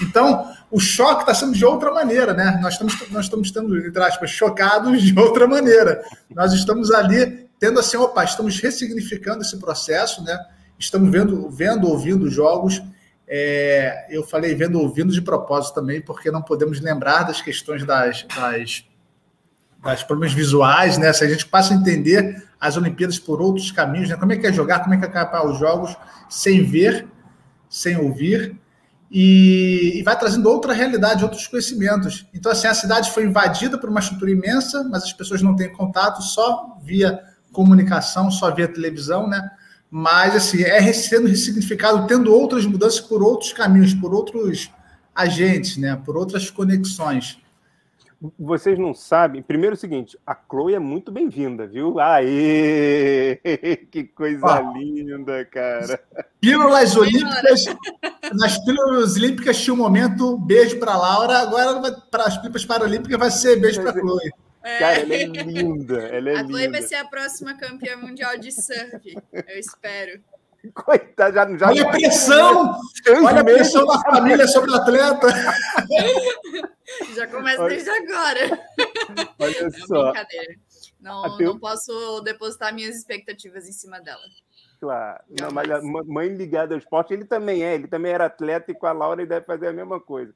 Então, 0.00 0.50
o 0.70 0.80
choque 0.80 1.20
está 1.20 1.34
sendo 1.34 1.52
de 1.52 1.66
outra 1.66 1.92
maneira, 1.92 2.32
né? 2.32 2.58
Nós 2.62 2.72
estamos, 2.72 3.10
nós 3.10 3.26
estamos 3.26 3.50
tendo, 3.50 3.76
entre 3.76 4.02
aspas, 4.02 4.30
chocados 4.30 5.02
de 5.02 5.18
outra 5.18 5.46
maneira. 5.46 6.02
Nós 6.34 6.54
estamos 6.54 6.90
ali 6.90 7.46
tendo 7.60 7.78
assim, 7.78 7.98
opa, 7.98 8.24
estamos 8.24 8.58
ressignificando 8.58 9.42
esse 9.42 9.58
processo, 9.58 10.24
né? 10.24 10.38
Estamos 10.78 11.10
vendo, 11.10 11.50
vendo 11.50 11.88
ouvindo 11.88 12.30
jogos. 12.30 12.82
É, 13.26 14.06
eu 14.10 14.22
falei 14.22 14.54
vendo 14.54 14.80
ouvindo 14.80 15.12
de 15.12 15.20
propósito 15.20 15.74
também, 15.74 16.00
porque 16.00 16.30
não 16.30 16.40
podemos 16.40 16.80
lembrar 16.80 17.24
das 17.24 17.42
questões 17.42 17.84
das, 17.84 18.24
das, 18.34 18.84
das 19.82 20.02
problemas 20.02 20.34
visuais, 20.34 20.96
né? 20.96 21.12
Se 21.12 21.24
a 21.24 21.28
gente 21.28 21.46
passa 21.46 21.74
a 21.74 21.76
entender 21.76 22.46
as 22.60 22.76
Olimpíadas 22.76 23.18
por 23.18 23.40
outros 23.40 23.70
caminhos, 23.70 24.08
né? 24.08 24.16
Como 24.16 24.32
é 24.32 24.36
que 24.36 24.46
é 24.46 24.52
jogar, 24.52 24.80
como 24.80 24.94
é 24.94 24.98
que 24.98 25.04
é 25.04 25.08
capar 25.08 25.46
os 25.46 25.58
jogos 25.58 25.96
sem 26.28 26.64
ver, 26.64 27.06
sem 27.68 27.96
ouvir, 27.96 28.58
e, 29.10 29.98
e, 29.98 30.02
vai 30.02 30.18
trazendo 30.18 30.48
outra 30.50 30.74
realidade, 30.74 31.24
outros 31.24 31.46
conhecimentos. 31.46 32.26
Então, 32.34 32.52
assim, 32.52 32.66
a 32.66 32.74
cidade 32.74 33.10
foi 33.10 33.24
invadida 33.24 33.78
por 33.78 33.88
uma 33.88 34.00
estrutura 34.00 34.30
imensa, 34.30 34.84
mas 34.84 35.04
as 35.04 35.12
pessoas 35.14 35.40
não 35.40 35.56
têm 35.56 35.72
contato 35.72 36.22
só 36.22 36.76
via 36.82 37.18
comunicação, 37.50 38.30
só 38.30 38.54
via 38.54 38.68
televisão, 38.68 39.26
né? 39.26 39.50
Mas 39.90 40.36
assim, 40.36 40.62
é 40.62 40.92
sendo 40.92 41.28
ressignificado, 41.28 42.06
tendo 42.06 42.32
outras 42.32 42.66
mudanças 42.66 43.00
por 43.00 43.22
outros 43.22 43.52
caminhos, 43.52 43.94
por 43.94 44.12
outros 44.14 44.70
agentes, 45.14 45.76
né, 45.76 46.00
por 46.04 46.16
outras 46.16 46.50
conexões. 46.50 47.38
Vocês 48.36 48.76
não 48.76 48.92
sabem. 48.92 49.40
Primeiro 49.40 49.74
é 49.74 49.76
o 49.76 49.80
seguinte: 49.80 50.18
a 50.26 50.34
Chloe 50.34 50.74
é 50.74 50.78
muito 50.80 51.12
bem-vinda, 51.12 51.68
viu? 51.68 52.00
Aê! 52.00 53.40
Que 53.92 54.04
coisa 54.04 54.44
ah, 54.44 54.72
linda, 54.76 55.44
cara. 55.44 56.00
Pílulas 56.40 56.96
Olímpicas. 56.96 57.64
Nas 58.34 58.58
Pílulas 58.64 59.14
Olímpicas 59.16 59.60
tinha 59.60 59.72
um 59.72 59.76
momento 59.76 60.36
beijo 60.36 60.80
para 60.80 60.96
Laura, 60.96 61.38
agora 61.38 61.92
para 62.10 62.24
as 62.24 62.36
Pílulas 62.36 62.64
Paralímpicas 62.64 63.18
vai 63.18 63.30
ser 63.30 63.60
beijo 63.60 63.80
para 63.80 63.92
Chloe. 63.92 64.30
É. 64.68 64.78
Cara, 64.80 65.00
ela 65.00 65.14
é 65.14 65.24
linda. 65.24 65.98
Ela 66.08 66.30
é 66.30 66.36
a 66.36 66.44
Chloe 66.44 66.68
vai 66.68 66.82
ser 66.82 66.96
a 66.96 67.04
próxima 67.06 67.56
campeã 67.56 67.96
mundial 67.96 68.36
de 68.36 68.52
surf, 68.52 69.16
eu 69.32 69.58
espero. 69.58 70.22
Coitada, 70.74 71.32
já, 71.32 71.56
já 71.56 71.68
Olha 71.68 71.84
a 71.84 71.90
pressão! 71.90 72.80
Olha 73.24 73.40
a 73.40 73.44
pressão 73.44 73.86
da 73.86 73.98
família 74.00 74.46
sobre 74.46 74.70
o 74.70 74.74
atleta. 74.74 75.28
Já 77.14 77.26
começa 77.26 77.62
Olha. 77.62 77.68
desde 77.68 77.90
agora. 77.90 78.66
Olha 79.38 79.66
é 79.66 79.70
só. 79.70 80.04
Brincadeira. 80.04 80.54
Não, 80.98 81.38
não 81.38 81.58
posso 81.58 82.20
depositar 82.22 82.74
minhas 82.74 82.96
expectativas 82.96 83.68
em 83.68 83.72
cima 83.72 84.00
dela. 84.00 84.22
Claro. 84.80 85.22
Não, 85.38 85.50
mas 85.50 85.70
a 85.70 85.80
mãe 85.82 86.28
ligada 86.28 86.74
ao 86.74 86.78
esporte, 86.78 87.12
ele 87.12 87.24
também 87.24 87.62
é. 87.62 87.74
Ele 87.74 87.86
também 87.86 88.12
era 88.12 88.26
atleta 88.26 88.72
e 88.72 88.74
com 88.74 88.86
a 88.86 88.92
Laura 88.92 89.20
ele 89.20 89.28
deve 89.28 89.44
fazer 89.44 89.68
a 89.68 89.72
mesma 89.72 90.00
coisa. 90.00 90.34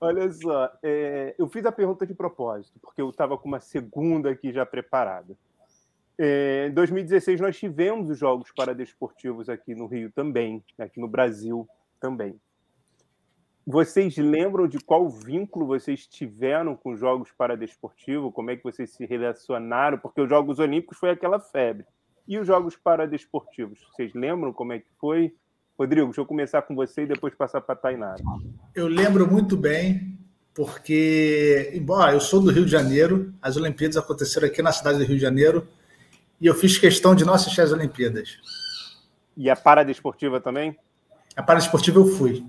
Olha 0.00 0.30
só, 0.30 0.72
é, 0.82 1.34
eu 1.38 1.48
fiz 1.48 1.64
a 1.64 1.72
pergunta 1.72 2.06
de 2.06 2.14
propósito, 2.14 2.78
porque 2.80 3.00
eu 3.00 3.08
estava 3.08 3.38
com 3.38 3.48
uma 3.48 3.60
segunda 3.60 4.30
aqui 4.30 4.52
já 4.52 4.66
preparada. 4.66 5.36
É, 6.18 6.66
em 6.68 6.74
2016, 6.74 7.40
nós 7.40 7.56
tivemos 7.56 8.10
os 8.10 8.18
Jogos 8.18 8.50
Paradesportivos 8.52 9.48
aqui 9.48 9.74
no 9.74 9.86
Rio 9.86 10.10
também, 10.12 10.62
aqui 10.78 11.00
no 11.00 11.08
Brasil 11.08 11.68
também. 12.00 12.38
Vocês 13.64 14.16
lembram 14.16 14.66
de 14.66 14.80
qual 14.80 15.08
vínculo 15.08 15.66
vocês 15.66 16.04
tiveram 16.06 16.74
com 16.74 16.92
os 16.92 17.00
Jogos 17.00 17.30
Paradesportivos? 17.30 18.32
Como 18.34 18.50
é 18.50 18.56
que 18.56 18.64
vocês 18.64 18.90
se 18.90 19.06
relacionaram? 19.06 19.98
Porque 19.98 20.20
os 20.20 20.28
Jogos 20.28 20.58
Olímpicos 20.58 20.98
foi 20.98 21.10
aquela 21.10 21.38
febre. 21.38 21.86
E 22.26 22.38
os 22.38 22.46
Jogos 22.46 22.76
Paradesportivos? 22.76 23.80
Vocês 23.90 24.12
lembram 24.14 24.52
como 24.52 24.72
é 24.72 24.80
que 24.80 24.90
foi? 24.98 25.34
Rodrigo, 25.82 26.06
deixa 26.06 26.20
eu 26.20 26.26
começar 26.26 26.62
com 26.62 26.76
você 26.76 27.02
e 27.02 27.06
depois 27.06 27.34
passar 27.34 27.60
para 27.60 27.74
a 27.74 27.76
Tainara. 27.76 28.22
Eu 28.72 28.86
lembro 28.86 29.28
muito 29.28 29.56
bem, 29.56 30.16
porque, 30.54 31.72
embora 31.74 32.12
eu 32.12 32.20
sou 32.20 32.40
do 32.40 32.52
Rio 32.52 32.64
de 32.64 32.70
Janeiro, 32.70 33.34
as 33.42 33.56
Olimpíadas 33.56 33.96
aconteceram 33.96 34.46
aqui 34.46 34.62
na 34.62 34.70
cidade 34.70 34.98
do 34.98 35.04
Rio 35.04 35.16
de 35.16 35.22
Janeiro, 35.22 35.66
e 36.40 36.46
eu 36.46 36.54
fiz 36.54 36.78
questão 36.78 37.16
de 37.16 37.24
não 37.24 37.34
assistir 37.34 37.62
as 37.62 37.72
Olimpíadas. 37.72 38.38
E 39.36 39.50
a 39.50 39.56
paradesportiva 39.56 40.40
também? 40.40 40.76
A 41.34 41.42
paradesportiva 41.42 41.98
eu 41.98 42.06
fui. 42.06 42.46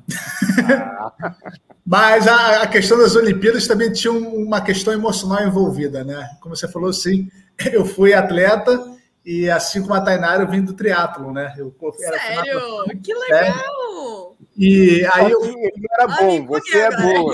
Ah. 0.69 1.35
Mas 1.85 2.27
a, 2.27 2.61
a, 2.61 2.67
questão 2.67 2.97
das 2.97 3.15
Olimpíadas 3.15 3.67
também 3.67 3.91
tinha 3.91 4.13
uma 4.13 4.61
questão 4.61 4.93
emocional 4.93 5.45
envolvida, 5.45 6.03
né? 6.03 6.29
Como 6.39 6.55
você 6.55 6.67
falou, 6.67 6.93
sim, 6.93 7.29
eu 7.73 7.85
fui 7.85 8.13
atleta 8.13 8.92
e 9.25 9.49
assim 9.49 9.81
como 9.81 9.93
a 9.93 10.01
Tainara, 10.01 10.43
eu 10.43 10.49
vim 10.49 10.61
do 10.61 10.73
triatlo, 10.73 11.31
né? 11.31 11.53
Eu, 11.57 11.73
Sério? 11.93 12.83
Que 13.01 13.13
legal! 13.13 14.35
E 14.55 15.07
aí 15.13 15.31
eu... 15.31 15.43
Ele 15.43 15.73
não 15.77 15.89
era 15.91 16.07
bom, 16.07 16.45
você 16.45 16.77
é 16.77 16.91
boa. 16.91 17.33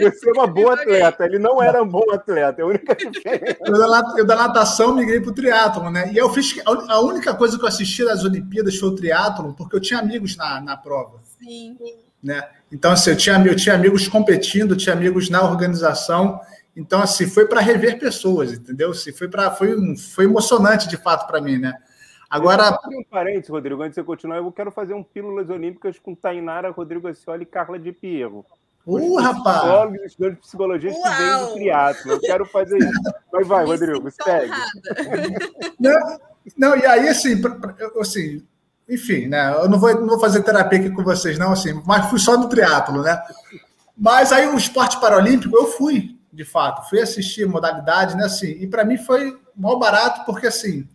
Você 0.00 0.28
é 0.28 0.32
uma 0.32 0.46
boa 0.46 0.74
atleta, 0.74 1.24
ele 1.24 1.38
não 1.38 1.62
era 1.62 1.82
um 1.82 1.88
bom 1.88 2.10
atleta, 2.10 2.60
é 2.60 2.64
a 2.64 2.66
única 2.66 2.94
diferença. 2.94 3.58
Eu 4.16 4.26
da 4.26 4.36
natação 4.36 4.94
migrei 4.94 5.20
para 5.20 5.30
o 5.30 5.34
triatlon, 5.34 5.90
né? 5.90 6.10
E 6.12 6.16
eu 6.16 6.28
fiz. 6.30 6.54
A 6.66 7.00
única 7.00 7.34
coisa 7.34 7.58
que 7.58 7.64
eu 7.64 7.68
assisti 7.68 8.04
das 8.04 8.24
Olimpíadas 8.24 8.76
foi 8.76 8.88
o 8.88 8.94
triatlon, 8.94 9.52
porque 9.52 9.76
eu 9.76 9.80
tinha 9.80 10.00
amigos 10.00 10.36
na, 10.36 10.60
na 10.60 10.76
prova. 10.76 11.20
Sim. 11.38 11.76
Né? 12.22 12.42
Então, 12.72 12.92
assim, 12.92 13.10
eu 13.10 13.16
tinha, 13.16 13.46
eu 13.46 13.56
tinha 13.56 13.74
amigos 13.74 14.08
competindo, 14.08 14.74
tinha 14.74 14.94
amigos 14.94 15.30
na 15.30 15.42
organização. 15.42 16.40
Então, 16.78 17.02
assim, 17.02 17.26
foi 17.26 17.44
para 17.44 17.60
rever 17.60 17.98
pessoas, 17.98 18.52
entendeu? 18.52 18.92
Assim, 18.92 19.10
foi, 19.10 19.26
pra, 19.26 19.50
foi, 19.50 19.96
foi 19.96 20.26
emocionante, 20.26 20.88
de 20.88 20.96
fato, 20.96 21.26
para 21.26 21.40
mim, 21.40 21.58
né? 21.58 21.74
Agora. 22.30 22.78
Um 22.86 23.02
parênteses, 23.02 23.48
Rodrigo, 23.48 23.82
antes 23.82 23.96
de 23.96 24.00
você 24.00 24.04
continuar, 24.04 24.36
eu 24.36 24.52
quero 24.52 24.70
fazer 24.70 24.94
um 24.94 25.02
Pílulas 25.02 25.50
Olímpicas 25.50 25.98
com 25.98 26.14
Tainara, 26.14 26.70
Rodrigo 26.70 27.08
Acioli 27.08 27.42
e 27.42 27.46
Carla 27.46 27.80
de 27.80 27.90
Pierro. 27.90 28.46
Uh, 28.86 29.16
rapaz! 29.16 29.58
Psicólogos, 29.58 30.02
estudantes 30.02 30.36
de 30.36 30.42
psicologia 30.42 30.90
que 30.92 31.02
vêm 31.02 31.46
do 31.46 31.54
triatlo. 31.54 32.12
Eu 32.12 32.20
quero 32.20 32.46
fazer 32.46 32.78
isso. 32.78 33.02
Mas 33.32 33.48
vai, 33.48 33.64
Rodrigo, 33.64 34.08
segue. 34.10 34.52
Não, 35.80 36.18
não, 36.56 36.76
e 36.76 36.86
aí, 36.86 37.08
assim, 37.08 37.42
assim, 38.00 38.46
enfim, 38.88 39.26
né? 39.26 39.52
Eu 39.52 39.68
não 39.68 39.80
vou, 39.80 39.92
não 40.00 40.06
vou 40.06 40.20
fazer 40.20 40.44
terapia 40.44 40.78
aqui 40.78 40.90
com 40.90 41.02
vocês, 41.02 41.36
não, 41.38 41.52
assim, 41.52 41.82
mas 41.84 42.08
fui 42.08 42.20
só 42.20 42.38
no 42.38 42.48
triatlo, 42.48 43.02
né? 43.02 43.20
Mas 43.96 44.30
aí 44.30 44.46
o 44.46 44.56
esporte 44.56 45.00
paralímpico 45.00 45.56
eu 45.56 45.66
fui, 45.66 46.17
de 46.38 46.44
fato, 46.44 46.88
fui 46.88 47.00
assistir 47.00 47.48
modalidade, 47.48 48.16
né? 48.16 48.24
Assim, 48.24 48.46
e 48.60 48.66
para 48.68 48.84
mim 48.84 48.96
foi 48.96 49.36
mal 49.56 49.76
barato, 49.76 50.24
porque 50.24 50.46
assim 50.46 50.86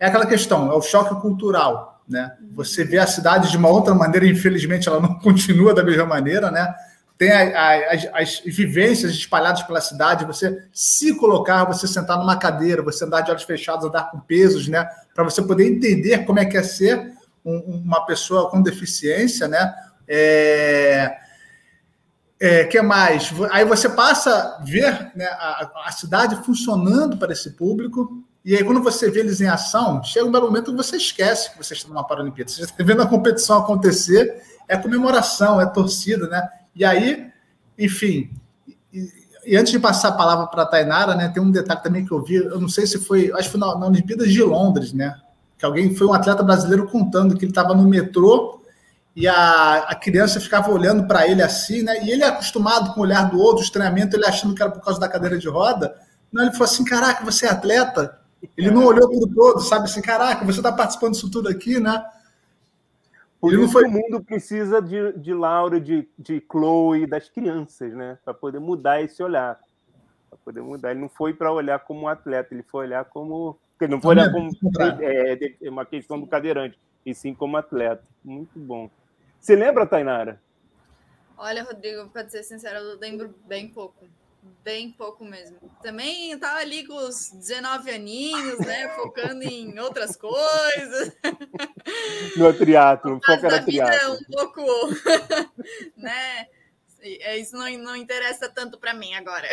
é 0.00 0.06
aquela 0.06 0.24
questão, 0.24 0.72
é 0.72 0.74
o 0.74 0.80
choque 0.80 1.20
cultural, 1.20 2.02
né? 2.08 2.34
Você 2.54 2.82
vê 2.82 2.98
a 2.98 3.06
cidade 3.06 3.50
de 3.50 3.58
uma 3.58 3.68
outra 3.68 3.94
maneira, 3.94 4.26
infelizmente 4.26 4.88
ela 4.88 4.98
não 4.98 5.16
continua 5.20 5.74
da 5.74 5.84
mesma 5.84 6.06
maneira, 6.06 6.50
né? 6.50 6.74
Tem 7.18 7.30
a, 7.30 7.60
a, 7.60 7.92
as, 7.92 8.08
as, 8.14 8.42
vivências 8.46 9.12
espalhadas 9.12 9.62
pela 9.64 9.82
cidade, 9.82 10.24
você 10.24 10.64
se 10.72 11.14
colocar, 11.18 11.64
você 11.64 11.86
sentar 11.86 12.16
numa 12.16 12.38
cadeira, 12.38 12.80
você 12.80 13.04
andar 13.04 13.20
de 13.20 13.30
olhos 13.30 13.42
fechados, 13.42 13.84
andar 13.84 14.10
com 14.10 14.18
pesos, 14.18 14.66
né? 14.66 14.88
Para 15.14 15.24
você 15.24 15.42
poder 15.42 15.68
entender 15.68 16.24
como 16.24 16.38
é 16.38 16.46
que 16.46 16.56
é 16.56 16.62
ser 16.62 17.12
um, 17.44 17.82
uma 17.84 18.06
pessoa 18.06 18.48
com 18.48 18.62
deficiência, 18.62 19.46
né? 19.46 19.74
É, 20.08 21.18
é, 22.38 22.64
que 22.64 22.80
mais? 22.82 23.32
Aí 23.50 23.64
você 23.64 23.88
passa 23.88 24.58
a 24.58 24.64
ver 24.64 25.10
né, 25.14 25.24
a, 25.24 25.70
a 25.86 25.92
cidade 25.92 26.36
funcionando 26.44 27.16
para 27.16 27.32
esse 27.32 27.50
público, 27.50 28.24
e 28.46 28.54
aí, 28.54 28.62
quando 28.62 28.80
você 28.80 29.10
vê 29.10 29.20
eles 29.20 29.40
em 29.40 29.48
ação, 29.48 30.00
chega 30.04 30.24
um 30.24 30.30
belo 30.30 30.46
momento 30.46 30.70
que 30.70 30.76
você 30.76 30.96
esquece 30.96 31.50
que 31.50 31.58
você 31.58 31.74
está 31.74 31.88
numa 31.88 32.06
Paralimpíada. 32.06 32.48
Você 32.48 32.62
está 32.62 32.76
vendo 32.78 33.02
a 33.02 33.06
competição 33.06 33.58
acontecer, 33.58 34.40
é 34.68 34.76
comemoração, 34.76 35.60
é 35.60 35.66
torcida, 35.66 36.28
né? 36.28 36.48
E 36.72 36.84
aí, 36.84 37.28
enfim. 37.76 38.30
E, 38.92 39.08
e 39.44 39.56
antes 39.56 39.72
de 39.72 39.80
passar 39.80 40.10
a 40.10 40.12
palavra 40.12 40.46
para 40.46 40.62
a 40.62 40.66
Tainara, 40.66 41.16
né, 41.16 41.28
tem 41.28 41.42
um 41.42 41.50
detalhe 41.50 41.82
também 41.82 42.06
que 42.06 42.12
eu 42.12 42.22
vi, 42.22 42.36
eu 42.36 42.60
não 42.60 42.68
sei 42.68 42.86
se 42.86 43.00
foi, 43.00 43.32
acho 43.32 43.50
que 43.50 43.58
foi 43.58 43.60
na, 43.60 43.76
na 43.78 43.86
Olimpíadas 43.86 44.32
de 44.32 44.40
Londres, 44.44 44.92
né? 44.92 45.20
Que 45.58 45.64
alguém 45.64 45.96
foi 45.96 46.06
um 46.06 46.12
atleta 46.14 46.44
brasileiro 46.44 46.86
contando 46.86 47.36
que 47.36 47.44
ele 47.44 47.50
estava 47.50 47.74
no 47.74 47.88
metrô 47.88 48.55
e 49.16 49.26
a, 49.26 49.76
a 49.88 49.94
criança 49.94 50.38
ficava 50.38 50.70
olhando 50.70 51.06
para 51.06 51.26
ele 51.26 51.42
assim, 51.42 51.82
né? 51.82 52.04
E 52.04 52.10
ele 52.10 52.22
é 52.22 52.26
acostumado 52.26 52.92
com 52.92 53.00
o 53.00 53.02
olhar 53.02 53.30
do 53.30 53.38
outro, 53.40 53.64
o 53.64 53.72
treinamento, 53.72 54.14
ele 54.14 54.26
achando 54.26 54.54
que 54.54 54.62
era 54.62 54.70
por 54.70 54.82
causa 54.82 55.00
da 55.00 55.08
cadeira 55.08 55.38
de 55.38 55.48
roda. 55.48 55.98
Não, 56.30 56.42
ele 56.42 56.52
falou 56.52 56.66
assim: 56.66 56.84
caraca, 56.84 57.24
você 57.24 57.46
é 57.46 57.50
atleta? 57.50 58.20
Ele 58.54 58.70
não 58.70 58.84
olhou 58.84 59.10
tudo 59.10 59.34
todo, 59.34 59.60
sabe 59.60 59.86
assim, 59.86 60.02
caraca, 60.02 60.44
você 60.44 60.58
está 60.58 60.70
participando 60.70 61.14
disso 61.14 61.30
tudo 61.30 61.48
aqui, 61.48 61.80
né? 61.80 62.04
Por 63.40 63.54
ele 63.54 63.66
foi... 63.68 63.84
o 63.84 63.90
mundo 63.90 64.22
precisa 64.22 64.82
de, 64.82 65.14
de 65.14 65.32
Laura, 65.32 65.80
de, 65.80 66.06
de 66.18 66.44
Chloe, 66.50 67.06
das 67.06 67.26
crianças, 67.30 67.94
né? 67.94 68.18
Para 68.22 68.34
poder 68.34 68.58
mudar 68.58 69.00
esse 69.00 69.22
olhar. 69.22 69.58
Para 70.28 70.38
poder 70.44 70.60
mudar. 70.60 70.90
Ele 70.90 71.00
não 71.00 71.08
foi 71.08 71.32
para 71.32 71.50
olhar 71.50 71.78
como 71.78 72.06
atleta, 72.06 72.52
ele 72.52 72.62
foi 72.62 72.84
olhar 72.84 73.06
como. 73.06 73.58
Ele 73.80 73.92
não 73.92 74.00
foi 74.00 74.10
olhar 74.14 74.30
como 74.30 74.50
é, 75.00 75.54
é, 75.62 75.70
uma 75.70 75.86
questão 75.86 76.20
do 76.20 76.26
cadeirante, 76.26 76.78
e 77.04 77.14
sim 77.14 77.34
como 77.34 77.56
atleta. 77.56 78.04
Muito 78.22 78.58
bom. 78.58 78.90
Você 79.46 79.54
lembra, 79.54 79.86
Tainara? 79.86 80.42
Olha, 81.38 81.62
Rodrigo, 81.62 82.08
para 82.08 82.28
ser 82.28 82.42
sincero, 82.42 82.80
eu 82.80 82.98
lembro 82.98 83.32
bem 83.46 83.68
pouco 83.68 84.04
bem 84.64 84.90
pouco 84.90 85.24
mesmo. 85.24 85.56
Também 85.82 86.32
estava 86.32 86.58
ali 86.58 86.84
com 86.84 86.94
os 86.94 87.30
19 87.30 87.90
aninhos, 87.90 88.58
né? 88.58 88.88
Focando 88.96 89.44
em 89.44 89.78
outras 89.78 90.16
coisas. 90.16 91.12
No 92.36 92.52
triatlo, 92.54 93.20
foca 93.24 93.48
na 93.48 93.62
triatlo. 93.62 94.14
um 94.14 94.24
pouco, 94.24 94.62
né? 95.96 96.48
É, 97.00 97.36
isso 97.36 97.56
não, 97.56 97.70
não 97.78 97.94
interessa 97.94 98.48
tanto 98.48 98.78
para 98.78 98.94
mim 98.94 99.14
agora. 99.14 99.48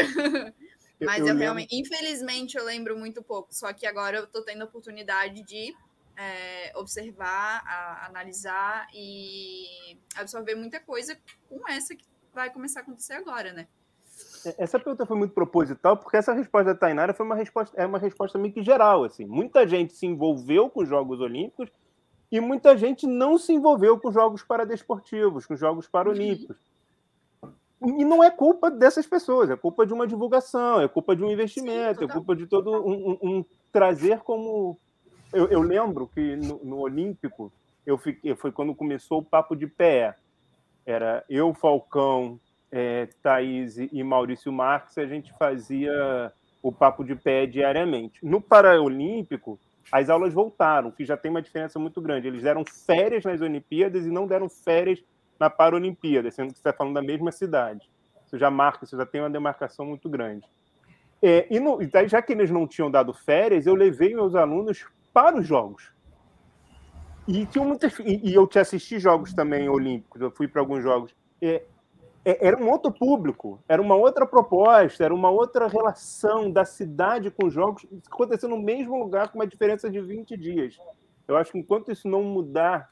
Mas 1.00 1.20
eu, 1.20 1.28
eu 1.28 1.38
realmente, 1.38 1.76
infelizmente, 1.76 2.58
eu 2.58 2.66
lembro 2.66 2.98
muito 2.98 3.22
pouco. 3.22 3.54
Só 3.54 3.72
que 3.74 3.86
agora 3.86 4.18
eu 4.18 4.24
estou 4.24 4.44
tendo 4.44 4.64
a 4.64 4.66
oportunidade 4.66 5.44
de 5.44 5.76
é, 6.17 6.71
observar, 6.78 7.63
a, 7.65 8.06
analisar 8.08 8.88
e 8.93 9.97
absorver 10.15 10.56
muita 10.56 10.80
coisa 10.80 11.17
com 11.49 11.67
essa 11.69 11.95
que 11.95 12.06
vai 12.34 12.49
começar 12.52 12.82
a 12.82 12.84
acontecer 12.84 13.13
agora, 13.13 13.54
né? 13.54 13.67
Essa 14.58 14.78
pergunta 14.78 15.06
foi 15.06 15.17
muito 15.17 15.34
proposital, 15.34 15.97
porque 15.97 16.17
essa 16.17 16.34
resposta 16.34 16.73
da 16.73 16.80
Tainara 16.80 17.13
foi 17.13 17.26
uma 17.26 17.36
resposta, 17.36 17.76
é 17.80 17.86
uma 17.86 17.97
resposta 17.97 18.38
meio 18.38 18.54
que 18.54 18.62
geral. 18.62 19.04
Assim. 19.04 19.26
Muita 19.26 19.67
gente 19.67 19.93
se 19.93 20.06
envolveu 20.06 20.69
com 20.69 20.82
os 20.82 20.89
Jogos 20.89 21.19
Olímpicos 21.19 21.69
e 22.32 22.39
muita 22.39 22.78
gente 22.78 23.08
não 23.08 23.38
se 23.38 23.54
envolveu 23.54 23.99
com 23.99 24.10
os 24.10 24.13
Jogos 24.13 24.43
Paradesportivos, 24.43 25.45
com 25.45 25.54
os 25.54 25.60
Jogos 25.60 25.88
Paralímpicos. 25.88 26.58
E 27.82 28.06
não 28.06 28.23
é 28.23 28.32
culpa 28.32 28.71
dessas 28.71 29.06
pessoas, 29.06 29.49
é 29.49 29.58
culpa 29.58 29.86
de 29.86 29.93
uma 29.93 30.08
divulgação, 30.08 30.80
é 30.80 30.88
culpa 30.88 31.15
de 31.15 31.23
um 31.23 31.30
investimento, 31.30 31.99
Sim, 31.99 32.06
é 32.06 32.08
culpa 32.08 32.36
de 32.36 32.47
todo 32.47 32.71
um, 32.71 33.12
um, 33.12 33.17
um 33.21 33.45
trazer 33.71 34.19
como. 34.19 34.80
Eu, 35.34 35.48
eu 35.48 35.62
lembro 35.62 36.08
que 36.08 36.36
no, 36.36 36.60
no, 36.63 36.80
Olímpico 36.80 37.52
eu 37.86 37.98
fiquei, 37.98 38.36
foi 38.36 38.52
quando 38.52 38.76
começou 38.76 39.19
o 39.19 39.26
papo 39.26 39.56
de 39.56 39.67
pé. 39.67 40.15
Era 40.86 41.24
eu, 41.30 41.54
Falcão, 41.54 42.39
é, 42.72 43.08
Thaís 43.22 43.78
e 43.78 44.04
Maurício 44.04 44.52
Marques, 44.52 44.98
a 44.98 45.06
gente 45.06 45.34
fazia 45.38 46.32
o 46.62 46.72
papo 46.72 47.04
de 47.04 47.15
pé 47.15 47.46
diariamente. 47.46 48.24
No 48.24 48.39
Paraolímpico, 48.39 49.60
as 49.91 50.10
aulas 50.10 50.34
voltaram, 50.34 50.91
que 50.91 51.06
já 51.06 51.17
tem 51.17 51.30
uma 51.30 51.41
diferença 51.41 51.78
muito 51.78 52.02
grande. 52.02 52.28
Eles 52.28 52.43
deram 52.43 52.63
férias 52.65 53.24
nas 53.24 53.41
Olimpíadas 53.41 54.06
e 54.06 54.10
não 54.10 54.28
deram 54.28 54.48
férias 54.48 55.04
na 55.39 55.50
Paralimpíada, 55.50 56.32
sendo 56.32 56.48
que 56.48 56.54
você 56.54 56.60
está 56.60 56.74
falando 56.74 56.93
da 56.93 57.02
mesma 57.02 57.32
cidade. 57.32 57.89
Isso 58.26 58.38
já 58.38 58.50
marca, 58.50 58.86
isso 58.86 58.96
já 58.96 59.06
tem 59.06 59.22
uma 59.22 59.30
demarcação 59.30 59.86
muito 59.86 60.10
grande. 60.10 60.46
É, 61.22 61.48
e 61.50 61.60
no, 61.60 61.80
já 62.08 62.22
que 62.22 62.34
eles 62.34 62.50
não 62.50 62.67
tinham 62.67 62.89
dado 62.89 63.13
férias, 63.13 63.65
eu 63.65 63.76
levei 63.76 64.13
meus 64.13 64.36
alunos 64.36 64.86
para 65.13 65.39
os 65.39 65.47
jogos. 65.47 65.93
E, 67.28 67.45
tinha 67.45 67.63
muitas, 67.63 67.97
e, 67.99 68.19
e 68.23 68.34
eu 68.34 68.45
te 68.47 68.60
assisti 68.60 68.99
jogos 68.99 69.34
também 69.34 69.69
olímpicos, 69.69 70.21
eu 70.21 70.32
fui 70.32 70.47
para 70.47 70.62
alguns 70.62 70.84
jogos. 70.84 71.15
É, 71.41 71.63
é, 72.26 72.47
era 72.47 72.58
um 72.58 72.69
outro 72.69 72.91
público, 72.91 73.60
era 73.67 73.82
uma 73.82 73.95
outra 73.95 74.26
proposta, 74.26 75.04
era 75.04 75.13
uma 75.13 75.30
outra 75.30 75.67
relação 75.67 76.52
da 76.52 76.65
cidade 76.65 77.30
com 77.32 77.47
os 77.47 77.54
jogos, 77.54 77.86
acontecendo 78.08 78.56
no 78.56 78.62
mesmo 78.62 78.97
lugar 78.97 79.30
com 79.30 79.38
uma 79.38 79.47
diferença 79.47 79.89
de 79.89 80.02
20 80.02 80.36
dias. 80.36 80.78
Eu 81.28 81.38
acho 81.38 81.52
que 81.52 81.60
enquanto 81.60 81.91
isso 81.91 82.08
não 82.08 82.23
mudar 82.23 82.89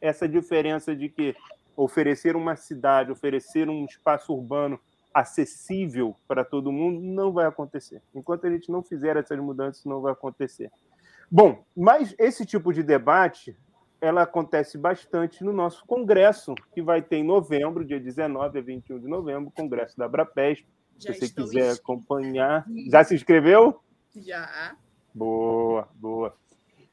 essa 0.00 0.28
diferença 0.28 0.94
de 0.94 1.08
que 1.08 1.36
oferecer 1.76 2.34
uma 2.34 2.56
cidade, 2.56 3.12
oferecer 3.12 3.68
um 3.68 3.84
espaço 3.84 4.32
urbano 4.32 4.80
acessível 5.14 6.14
para 6.26 6.44
todo 6.44 6.72
mundo, 6.72 7.00
não 7.00 7.32
vai 7.32 7.46
acontecer. 7.46 8.02
Enquanto 8.14 8.46
a 8.46 8.50
gente 8.50 8.70
não 8.70 8.82
fizer 8.82 9.16
essas 9.16 9.38
mudanças, 9.38 9.84
não 9.84 10.00
vai 10.00 10.12
acontecer. 10.12 10.70
Bom, 11.30 11.64
mas 11.76 12.14
esse 12.18 12.46
tipo 12.46 12.72
de 12.72 12.82
debate 12.82 13.56
ela 14.00 14.22
acontece 14.22 14.78
bastante 14.78 15.42
no 15.42 15.52
nosso 15.52 15.84
congresso, 15.84 16.54
que 16.72 16.80
vai 16.80 17.02
ter 17.02 17.16
em 17.16 17.24
novembro, 17.24 17.84
dia 17.84 17.98
19 17.98 18.58
a 18.58 18.62
21 18.62 19.00
de 19.00 19.08
novembro, 19.08 19.50
congresso 19.50 19.96
da 19.98 20.04
Abrapesp. 20.04 20.66
Se 20.98 21.12
você 21.12 21.28
quiser 21.28 21.72
acompanhar. 21.72 22.64
Já 22.90 23.04
se 23.04 23.14
inscreveu? 23.14 23.80
Já. 24.16 24.76
Boa, 25.14 25.88
boa. 25.94 26.34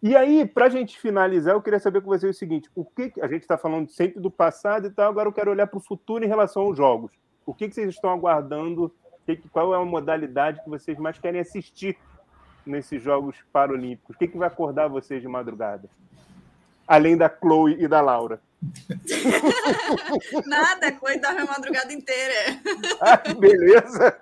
E 0.02 0.16
aí, 0.16 0.46
para 0.46 0.66
a 0.66 0.70
gente 0.70 1.00
finalizar, 1.00 1.56
eu 1.56 1.62
queria 1.62 1.80
saber 1.80 2.02
com 2.02 2.10
você 2.10 2.28
o 2.28 2.34
seguinte: 2.34 2.70
o 2.76 2.86
que 2.86 3.12
a 3.22 3.28
gente 3.28 3.42
está 3.42 3.58
falando 3.58 3.90
sempre 3.90 4.20
do 4.20 4.30
passado 4.30 4.88
e 4.88 4.92
tal, 4.92 5.10
agora 5.10 5.28
eu 5.28 5.34
quero 5.34 5.50
olhar 5.50 5.66
para 5.66 5.78
o 5.78 5.84
futuro 5.84 6.24
em 6.24 6.28
relação 6.28 6.64
aos 6.64 6.78
jogos. 6.78 7.12
O 7.46 7.54
que, 7.54 7.68
que 7.68 7.74
vocês 7.74 7.90
estão 7.90 8.12
aguardando? 8.12 8.94
Qual 9.52 9.74
é 9.74 9.78
a 9.78 9.84
modalidade 9.86 10.64
que 10.64 10.70
vocês 10.70 11.00
mais 11.00 11.18
querem 11.18 11.42
assistir 11.42 11.98
nesses 12.66 13.02
Jogos 13.02 13.36
Paralímpicos? 13.52 14.16
O 14.16 14.20
que, 14.20 14.28
que 14.28 14.38
vai 14.38 14.48
acordar 14.48 14.88
vocês 14.88 15.22
de 15.22 15.28
madrugada? 15.28 15.90
além 16.88 17.18
da 17.18 17.30
Chloe 17.30 17.76
e 17.80 17.88
da 17.88 18.02
Laura? 18.02 18.40
Nada, 20.46 20.92
Chloe 20.98 21.20
dorme 21.20 21.42
a 21.42 21.46
madrugada 21.46 21.94
inteira. 21.94 22.62
Ah, 23.02 23.34
beleza. 23.34 24.18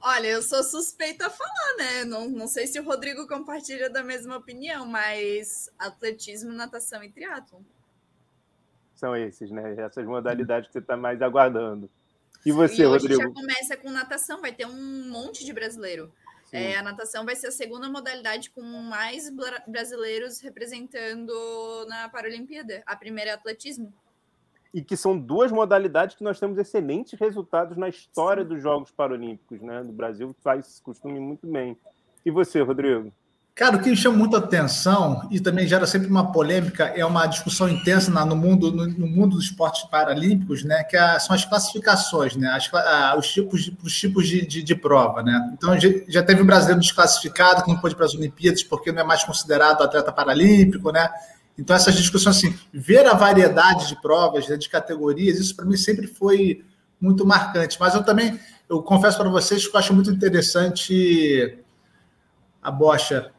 Olha, 0.00 0.28
eu 0.28 0.42
sou 0.42 0.62
suspeita 0.62 1.26
a 1.26 1.30
falar, 1.30 1.76
né? 1.78 2.04
Não, 2.04 2.28
não 2.28 2.46
sei 2.46 2.66
se 2.66 2.78
o 2.78 2.84
Rodrigo 2.84 3.26
compartilha 3.26 3.88
da 3.88 4.02
mesma 4.02 4.36
opinião, 4.36 4.84
mas 4.86 5.70
atletismo, 5.78 6.52
natação 6.52 7.02
e 7.02 7.10
triatlon. 7.10 7.62
São 8.94 9.16
esses, 9.16 9.50
né? 9.50 9.74
Essas 9.78 10.04
modalidades 10.04 10.66
que 10.68 10.74
você 10.74 10.78
está 10.78 10.96
mais 10.96 11.22
aguardando. 11.22 11.88
E 12.44 12.52
você, 12.52 12.82
e 12.82 12.86
hoje 12.86 13.08
Rodrigo? 13.08 13.22
já 13.22 13.30
começa 13.30 13.76
com 13.76 13.90
natação, 13.90 14.40
vai 14.40 14.52
ter 14.52 14.66
um 14.66 15.08
monte 15.08 15.44
de 15.44 15.52
brasileiro. 15.52 16.12
É, 16.52 16.76
a 16.76 16.82
natação 16.82 17.24
vai 17.24 17.34
ser 17.34 17.48
a 17.48 17.50
segunda 17.50 17.88
modalidade 17.88 18.48
com 18.50 18.62
mais 18.62 19.28
brasileiros 19.66 20.40
representando 20.40 21.32
na 21.88 22.08
Paralimpíada. 22.08 22.80
A 22.86 22.94
primeira 22.94 23.32
é 23.32 23.34
atletismo. 23.34 23.92
E 24.72 24.80
que 24.80 24.96
são 24.96 25.18
duas 25.18 25.50
modalidades 25.50 26.16
que 26.16 26.22
nós 26.22 26.38
temos 26.38 26.56
excelentes 26.56 27.18
resultados 27.18 27.76
na 27.76 27.88
história 27.88 28.44
Sim. 28.44 28.50
dos 28.50 28.62
Jogos 28.62 28.92
Paralímpicos, 28.92 29.60
né? 29.60 29.82
Do 29.82 29.92
Brasil 29.92 30.34
faz 30.44 30.78
costume 30.78 31.18
muito 31.18 31.44
bem. 31.44 31.76
E 32.24 32.30
você, 32.30 32.60
Rodrigo? 32.60 33.12
Cara, 33.56 33.76
o 33.76 33.80
que 33.80 33.88
me 33.88 33.96
chama 33.96 34.16
muita 34.16 34.38
atenção 34.38 35.28
e 35.30 35.38
também 35.38 35.64
gera 35.64 35.86
sempre 35.86 36.08
uma 36.08 36.32
polêmica 36.32 36.86
é 36.86 37.06
uma 37.06 37.24
discussão 37.24 37.68
intensa 37.68 38.10
no 38.24 38.34
mundo 38.34 38.72
no, 38.72 38.84
no 38.88 39.06
mundo 39.06 39.36
dos 39.36 39.44
esportes 39.44 39.84
paralímpicos, 39.84 40.64
né? 40.64 40.82
Que 40.82 40.96
é, 40.96 41.20
são 41.20 41.36
as 41.36 41.44
classificações, 41.44 42.34
né? 42.34 42.48
As, 42.48 42.68
os 43.16 43.28
tipos, 43.28 43.70
os 43.80 43.96
tipos 43.96 44.26
de, 44.26 44.44
de, 44.44 44.60
de, 44.60 44.74
prova, 44.74 45.22
né? 45.22 45.52
Então 45.52 45.78
já 46.08 46.20
teve 46.20 46.42
um 46.42 46.46
brasileiro 46.46 46.80
desclassificado 46.80 47.62
que 47.62 47.70
não 47.70 47.78
pôde 47.78 47.94
para 47.94 48.06
as 48.06 48.14
Olimpíadas 48.16 48.64
porque 48.64 48.90
não 48.90 49.02
é 49.02 49.04
mais 49.04 49.22
considerado 49.22 49.82
atleta 49.82 50.10
paralímpico, 50.10 50.90
né? 50.90 51.08
Então 51.56 51.76
essas 51.76 51.94
discussões 51.94 52.36
assim, 52.36 52.58
ver 52.72 53.06
a 53.06 53.14
variedade 53.14 53.86
de 53.86 54.02
provas, 54.02 54.48
né, 54.48 54.56
de 54.56 54.68
categorias, 54.68 55.38
isso 55.38 55.54
para 55.54 55.64
mim 55.64 55.76
sempre 55.76 56.08
foi 56.08 56.64
muito 57.00 57.24
marcante. 57.24 57.76
Mas 57.78 57.94
eu 57.94 58.02
também 58.02 58.36
eu 58.68 58.82
confesso 58.82 59.16
para 59.16 59.28
vocês 59.28 59.64
que 59.64 59.76
eu 59.76 59.78
acho 59.78 59.94
muito 59.94 60.10
interessante 60.10 61.63
a 62.64 62.70
bocha. 62.70 63.30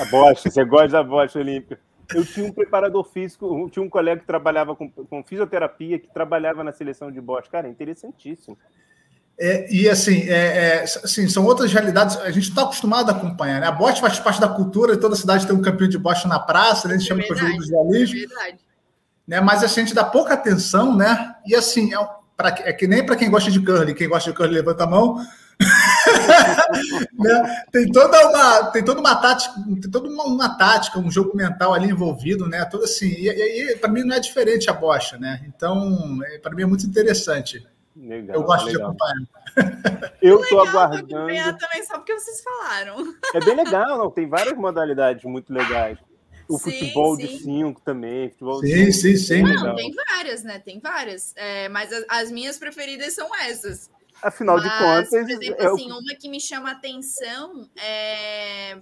A 0.00 0.04
bocha, 0.06 0.50
você 0.50 0.64
gosta 0.64 0.88
da 0.88 1.02
bocha 1.02 1.38
olímpica. 1.38 1.78
Eu 2.14 2.24
tinha 2.24 2.46
um 2.46 2.52
preparador 2.52 3.04
físico, 3.04 3.68
tinha 3.70 3.82
um 3.82 3.88
colega 3.88 4.20
que 4.20 4.26
trabalhava 4.26 4.74
com, 4.74 4.90
com 4.90 5.22
fisioterapia, 5.22 5.98
que 5.98 6.12
trabalhava 6.12 6.64
na 6.64 6.72
seleção 6.72 7.12
de 7.12 7.20
bocha. 7.20 7.50
Cara, 7.50 7.68
é 7.68 7.70
interessantíssimo. 7.70 8.56
É, 9.38 9.72
e 9.72 9.88
assim, 9.88 10.28
é, 10.28 10.34
é, 10.34 10.82
assim, 10.82 11.28
são 11.28 11.44
outras 11.44 11.72
realidades. 11.72 12.16
A 12.18 12.30
gente 12.30 12.48
está 12.48 12.62
acostumado 12.62 13.10
a 13.10 13.12
acompanhar, 13.12 13.60
né? 13.60 13.66
A 13.66 13.72
bocha 13.72 14.00
faz 14.00 14.18
parte 14.18 14.40
da 14.40 14.48
cultura, 14.48 14.96
toda 14.96 15.16
cidade 15.16 15.46
tem 15.46 15.54
um 15.54 15.62
campeão 15.62 15.88
de 15.88 15.98
bocha 15.98 16.28
na 16.28 16.38
praça, 16.38 16.88
né? 16.88 16.94
a 16.94 16.98
gente 16.98 17.08
chama 17.08 17.22
de 17.22 17.28
jogo 17.28 17.62
jornalismo. 17.62 18.18
É 18.46 18.54
né? 19.26 19.40
Mas 19.40 19.62
assim, 19.62 19.80
a 19.80 19.84
gente 19.84 19.94
dá 19.94 20.04
pouca 20.04 20.34
atenção, 20.34 20.96
né? 20.96 21.34
E 21.46 21.54
assim, 21.54 21.94
é, 21.94 22.08
pra, 22.36 22.48
é 22.60 22.72
que 22.72 22.86
nem 22.86 23.04
para 23.04 23.16
quem 23.16 23.30
gosta 23.30 23.50
de 23.50 23.60
curling, 23.60 23.94
quem 23.94 24.08
gosta 24.08 24.30
de 24.30 24.36
curling 24.36 24.54
levanta 24.54 24.84
a 24.84 24.86
mão. 24.86 25.16
Né? 27.12 27.64
Tem 27.70 27.90
toda 27.90 28.28
uma 28.28 28.64
tem 28.70 28.84
toda 28.84 29.00
uma 29.00 29.14
tática, 29.16 29.54
tem 29.80 29.90
toda 29.90 30.08
uma, 30.08 30.24
uma, 30.24 30.56
tática, 30.56 30.98
um 30.98 31.10
jogo 31.10 31.36
mental 31.36 31.72
ali 31.74 31.90
envolvido, 31.90 32.48
né? 32.48 32.64
Todo 32.64 32.84
assim. 32.84 33.12
E 33.12 33.28
aí, 33.28 33.76
para 33.76 33.90
mim, 33.90 34.02
não 34.02 34.14
é 34.14 34.20
diferente 34.20 34.70
a 34.70 34.72
bocha, 34.72 35.18
né? 35.18 35.42
Então, 35.46 36.18
é, 36.24 36.38
para 36.38 36.54
mim 36.54 36.62
é 36.62 36.66
muito 36.66 36.86
interessante. 36.86 37.66
Legal, 37.94 38.36
eu 38.36 38.42
gosto 38.42 38.66
legal. 38.66 38.80
de 38.80 38.86
acompanhar. 38.86 40.12
Eu 40.22 40.40
estou 40.40 40.66
aguardando. 40.66 41.08
também 41.08 41.84
só 41.84 41.98
porque 41.98 42.14
vocês 42.14 42.42
falaram. 42.42 43.14
É 43.34 43.40
bem 43.40 43.56
legal, 43.56 43.98
não? 43.98 44.10
Tem 44.10 44.26
várias 44.26 44.56
modalidades 44.56 45.24
muito 45.24 45.52
legais. 45.52 45.98
O 46.48 46.58
sim, 46.58 46.70
futebol 46.70 47.16
sim. 47.16 47.26
de 47.26 47.38
cinco 47.38 47.80
também. 47.80 48.30
Futebol 48.30 48.60
sim, 48.60 48.66
de 48.66 48.92
sim, 48.92 49.16
sim. 49.16 49.42
Não, 49.42 49.74
tem 49.74 49.92
várias, 49.92 50.42
né? 50.42 50.58
Tem 50.58 50.80
várias. 50.80 51.34
É, 51.36 51.68
mas 51.68 51.92
as, 51.92 52.04
as 52.08 52.30
minhas 52.30 52.58
preferidas 52.58 53.14
são 53.14 53.28
essas. 53.36 53.90
Afinal 54.22 54.56
Mas, 54.56 54.64
de 54.64 54.78
contas. 54.78 55.10
Por 55.10 55.18
exemplo, 55.18 55.56
é 55.58 55.66
assim, 55.66 55.92
o... 55.92 55.98
uma 55.98 56.14
que 56.14 56.28
me 56.28 56.40
chama 56.40 56.70
atenção 56.70 57.68
é. 57.76 58.80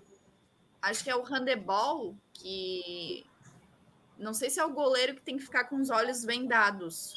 Acho 0.82 1.02
que 1.02 1.10
é 1.10 1.16
o 1.16 1.22
handebol, 1.22 2.14
que. 2.34 3.24
Não 4.18 4.34
sei 4.34 4.50
se 4.50 4.60
é 4.60 4.64
o 4.64 4.72
goleiro 4.72 5.14
que 5.14 5.22
tem 5.22 5.38
que 5.38 5.42
ficar 5.42 5.64
com 5.64 5.76
os 5.76 5.88
olhos 5.88 6.22
vendados. 6.22 7.14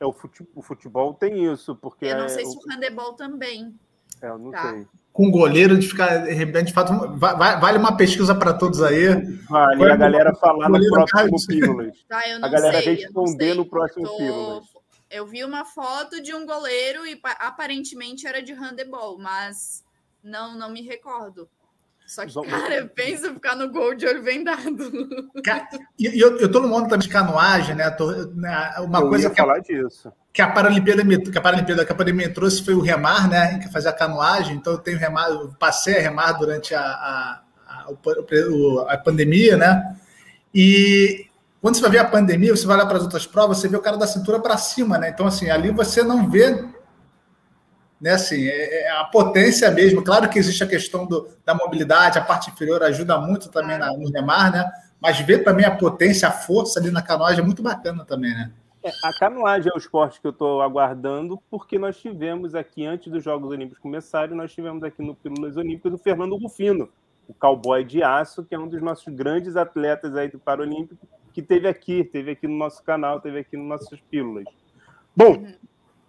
É, 0.00 0.06
o 0.06 0.12
futebol, 0.12 0.52
o 0.54 0.62
futebol 0.62 1.12
tem 1.12 1.52
isso, 1.52 1.76
porque. 1.76 2.06
Eu 2.06 2.16
não 2.16 2.24
é... 2.24 2.28
sei 2.28 2.46
se 2.46 2.56
o 2.56 2.60
handebol 2.70 3.12
também. 3.12 3.74
É, 4.22 4.28
eu 4.28 4.38
não 4.38 4.50
tá. 4.50 4.72
sei. 4.72 4.86
Com 5.12 5.30
goleiro 5.30 5.76
de 5.76 5.88
ficar, 5.88 6.18
de 6.18 6.72
fato, 6.72 6.92
vale 7.18 7.78
uma 7.78 7.96
pesquisa 7.96 8.34
para 8.34 8.54
todos 8.54 8.80
aí. 8.80 9.08
Vale, 9.48 9.90
a 9.90 9.96
galera 9.96 10.34
falar 10.36 10.68
no 10.68 10.78
próximo 10.88 11.36
Pílulas. 11.46 11.98
Tá, 12.08 12.22
a 12.40 12.48
galera 12.48 12.80
sei, 12.80 12.94
responder 12.94 13.54
no 13.54 13.66
próximo 13.66 14.06
tô... 14.06 14.16
Pílulas. 14.16 14.79
Eu 15.10 15.26
vi 15.26 15.42
uma 15.44 15.64
foto 15.64 16.22
de 16.22 16.32
um 16.32 16.46
goleiro 16.46 17.04
e 17.06 17.20
aparentemente 17.40 18.26
era 18.26 18.40
de 18.40 18.52
handebol, 18.52 19.18
mas 19.18 19.84
não, 20.22 20.56
não 20.56 20.70
me 20.70 20.82
recordo. 20.82 21.48
Só 22.06 22.26
que, 22.26 22.50
cara, 22.50 22.90
pensa 22.92 23.32
ficar 23.32 23.54
no 23.54 23.70
gol 23.70 23.94
de 23.94 24.04
olho 24.04 24.20
vendado. 24.20 24.90
e 25.96 26.20
eu, 26.20 26.38
eu 26.38 26.50
tô 26.50 26.58
no 26.58 26.66
mundo 26.66 26.88
também 26.88 27.06
de 27.06 27.08
canoagem, 27.08 27.76
né? 27.76 27.88
Tô, 27.90 28.10
né 28.34 28.74
uma 28.80 28.98
eu 28.98 29.08
coisa 29.08 29.30
que 29.30 29.36
falar 29.36 29.58
a, 29.58 29.60
disso. 29.60 30.12
Que 30.32 30.42
a 30.42 30.50
Paralimpíada, 30.50 31.04
que 31.04 31.38
a 31.38 31.40
Paralimpíada, 31.40 31.86
que 31.86 31.92
a 31.92 31.94
Paralimpíada 31.94 32.34
trouxe 32.34 32.64
foi 32.64 32.74
o 32.74 32.80
remar, 32.80 33.28
né? 33.28 33.60
Que 33.60 33.72
fazia 33.72 33.90
a 33.90 33.92
canoagem. 33.92 34.56
Então 34.56 34.72
eu 34.72 34.80
tenho 34.80 34.98
remar, 34.98 35.28
eu 35.28 35.54
passei 35.56 35.98
a 35.98 36.00
remar 36.00 36.32
durante 36.32 36.74
a, 36.74 36.82
a, 36.82 37.42
a, 37.68 37.86
a 38.88 38.98
pandemia, 38.98 39.56
né? 39.56 39.96
E 40.52 41.29
quando 41.60 41.76
você 41.76 41.82
vai 41.82 41.90
ver 41.90 41.98
a 41.98 42.04
pandemia, 42.04 42.56
você 42.56 42.66
vai 42.66 42.76
olhar 42.76 42.86
para 42.86 42.96
as 42.96 43.02
outras 43.02 43.26
provas, 43.26 43.58
você 43.58 43.68
vê 43.68 43.76
o 43.76 43.82
cara 43.82 43.96
da 43.96 44.06
cintura 44.06 44.40
para 44.40 44.56
cima, 44.56 44.98
né? 44.98 45.10
Então, 45.10 45.26
assim, 45.26 45.50
ali 45.50 45.70
você 45.70 46.02
não 46.02 46.28
vê 46.28 46.64
né, 48.00 48.12
assim, 48.12 48.46
é, 48.46 48.82
é 48.82 48.90
a 48.92 49.04
potência 49.04 49.70
mesmo. 49.70 50.02
Claro 50.02 50.28
que 50.30 50.38
existe 50.38 50.64
a 50.64 50.66
questão 50.66 51.06
do, 51.06 51.28
da 51.44 51.54
mobilidade, 51.54 52.18
a 52.18 52.24
parte 52.24 52.50
inferior 52.50 52.82
ajuda 52.82 53.18
muito 53.18 53.50
também 53.50 53.76
na, 53.76 53.92
no 53.92 54.10
remar, 54.10 54.50
né? 54.50 54.64
Mas 54.98 55.20
ver 55.20 55.44
também 55.44 55.66
a 55.66 55.76
potência, 55.76 56.28
a 56.28 56.32
força 56.32 56.80
ali 56.80 56.90
na 56.90 57.02
canoagem 57.02 57.40
é 57.40 57.44
muito 57.44 57.62
bacana 57.62 58.04
também, 58.04 58.32
né? 58.32 58.50
É, 58.82 58.90
a 59.04 59.12
canoagem 59.18 59.70
é 59.70 59.74
o 59.74 59.78
esporte 59.78 60.18
que 60.18 60.26
eu 60.26 60.30
estou 60.30 60.62
aguardando, 60.62 61.38
porque 61.50 61.78
nós 61.78 61.98
tivemos 61.98 62.54
aqui, 62.54 62.86
antes 62.86 63.12
dos 63.12 63.22
Jogos 63.22 63.50
Olímpicos 63.50 63.78
começarem, 63.78 64.34
nós 64.34 64.52
tivemos 64.52 64.82
aqui 64.82 65.02
no 65.02 65.14
Pílulas 65.14 65.58
Olímpicas 65.58 65.92
o 65.92 65.98
Fernando 65.98 66.36
Rufino, 66.36 66.88
o 67.28 67.34
cowboy 67.34 67.84
de 67.84 68.02
aço, 68.02 68.42
que 68.42 68.54
é 68.54 68.58
um 68.58 68.66
dos 68.66 68.80
nossos 68.80 69.12
grandes 69.14 69.54
atletas 69.56 70.16
aí 70.16 70.28
do 70.28 70.38
Paralímpico, 70.38 71.06
que 71.32 71.42
teve 71.42 71.68
aqui, 71.68 72.04
teve 72.04 72.32
aqui 72.32 72.46
no 72.46 72.56
nosso 72.56 72.82
canal, 72.82 73.20
teve 73.20 73.40
aqui 73.40 73.56
nas 73.56 73.66
nossas 73.66 74.00
pílulas. 74.00 74.44
Bom, 75.14 75.46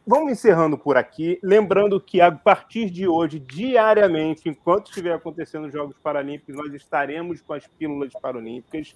vamos 0.05 0.31
encerrando 0.31 0.77
por 0.77 0.97
aqui. 0.97 1.39
Lembrando 1.43 1.99
que 1.99 2.21
a 2.21 2.31
partir 2.31 2.89
de 2.89 3.07
hoje, 3.07 3.39
diariamente, 3.39 4.49
enquanto 4.49 4.87
estiver 4.87 5.13
acontecendo 5.13 5.67
os 5.67 5.73
Jogos 5.73 5.97
Paralímpicos, 6.01 6.55
nós 6.55 6.73
estaremos 6.73 7.41
com 7.41 7.53
as 7.53 7.65
pílulas 7.67 8.13
paralímpicas. 8.13 8.95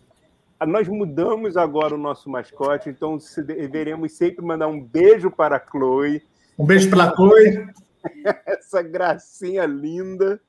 Nós 0.66 0.88
mudamos 0.88 1.58
agora 1.58 1.96
o 1.96 1.98
nosso 1.98 2.30
mascote, 2.30 2.90
então 2.90 3.18
deveremos 3.46 4.14
sempre 4.14 4.44
mandar 4.44 4.68
um 4.68 4.82
beijo 4.82 5.30
para 5.30 5.58
a 5.58 5.60
Chloe. 5.60 6.24
Um 6.58 6.66
beijo 6.66 6.90
para 6.90 7.10
a 7.10 7.16
Chloe. 7.16 7.68
Essa 8.46 8.82
gracinha 8.82 9.66
linda. 9.66 10.40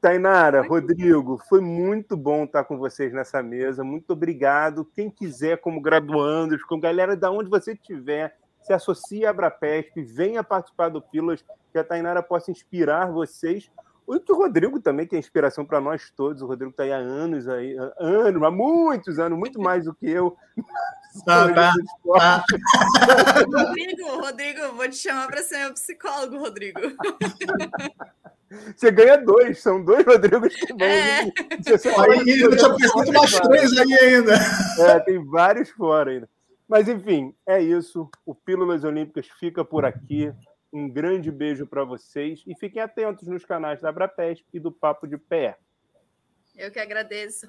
Tainara, 0.00 0.62
Rodrigo, 0.62 1.38
foi 1.48 1.60
muito 1.60 2.16
bom 2.16 2.44
estar 2.44 2.64
com 2.64 2.78
vocês 2.78 3.12
nessa 3.12 3.42
mesa. 3.42 3.82
Muito 3.82 4.12
obrigado. 4.12 4.84
Quem 4.84 5.10
quiser, 5.10 5.58
como 5.58 5.80
graduandos, 5.80 6.62
com 6.64 6.78
galera 6.78 7.16
da 7.16 7.30
onde 7.30 7.48
você 7.48 7.72
estiver, 7.72 8.36
se 8.62 8.72
associe 8.72 9.24
à 9.24 9.30
Abrapesp, 9.30 10.02
venha 10.02 10.44
participar 10.44 10.88
do 10.88 11.00
Pílulas, 11.00 11.44
que 11.72 11.78
a 11.78 11.84
Tainara 11.84 12.22
possa 12.22 12.50
inspirar 12.50 13.10
vocês. 13.10 13.70
O 14.06 14.34
Rodrigo 14.34 14.80
também, 14.80 15.06
que 15.06 15.16
é 15.16 15.18
inspiração 15.18 15.64
para 15.64 15.80
nós 15.80 16.10
todos. 16.10 16.40
O 16.40 16.46
Rodrigo 16.46 16.70
está 16.70 16.84
aí 16.84 16.92
há 16.92 16.96
anos, 16.96 17.48
aí, 17.48 17.76
anos, 17.98 18.42
há 18.42 18.50
muitos 18.50 19.18
anos, 19.18 19.38
muito 19.38 19.60
mais 19.60 19.84
do 19.84 19.94
que 19.94 20.08
eu. 20.08 20.36
Tá, 21.24 21.50
tá, 21.50 21.72
tá. 22.04 22.44
Rodrigo, 23.50 24.20
Rodrigo, 24.20 24.72
vou 24.74 24.86
te 24.86 24.96
chamar 24.96 25.26
para 25.28 25.42
ser 25.42 25.60
meu 25.60 25.72
psicólogo, 25.72 26.36
Rodrigo. 26.36 26.78
Você 28.76 28.90
ganha 28.90 29.16
dois, 29.16 29.62
são 29.62 29.82
dois 29.82 30.04
Rodrigos 30.04 30.54
que 30.54 30.74
vão. 30.74 30.86
É. 30.86 31.24
Você 31.64 31.88
aí, 31.88 32.40
eu 32.40 32.54
te 32.54 32.64
apresento 32.64 33.12
mais 33.14 33.40
três 33.40 33.78
aí 33.78 33.94
ainda. 33.94 34.34
É, 34.78 35.00
tem 35.00 35.24
vários 35.24 35.70
fora 35.70 36.10
ainda. 36.10 36.28
Mas, 36.68 36.88
enfim, 36.88 37.34
é 37.46 37.62
isso. 37.62 38.08
O 38.24 38.34
Pílulas 38.34 38.84
Olímpicas 38.84 39.26
fica 39.40 39.64
por 39.64 39.84
aqui. 39.84 40.32
Um 40.72 40.88
grande 40.88 41.30
beijo 41.30 41.66
para 41.66 41.84
vocês 41.84 42.42
e 42.46 42.54
fiquem 42.54 42.82
atentos 42.82 43.26
nos 43.28 43.44
canais 43.44 43.80
da 43.80 43.88
Abrapesp 43.88 44.44
e 44.52 44.60
do 44.60 44.70
Papo 44.72 45.06
de 45.06 45.16
Pé. 45.16 45.58
Eu 46.56 46.70
que 46.70 46.78
agradeço, 46.78 47.48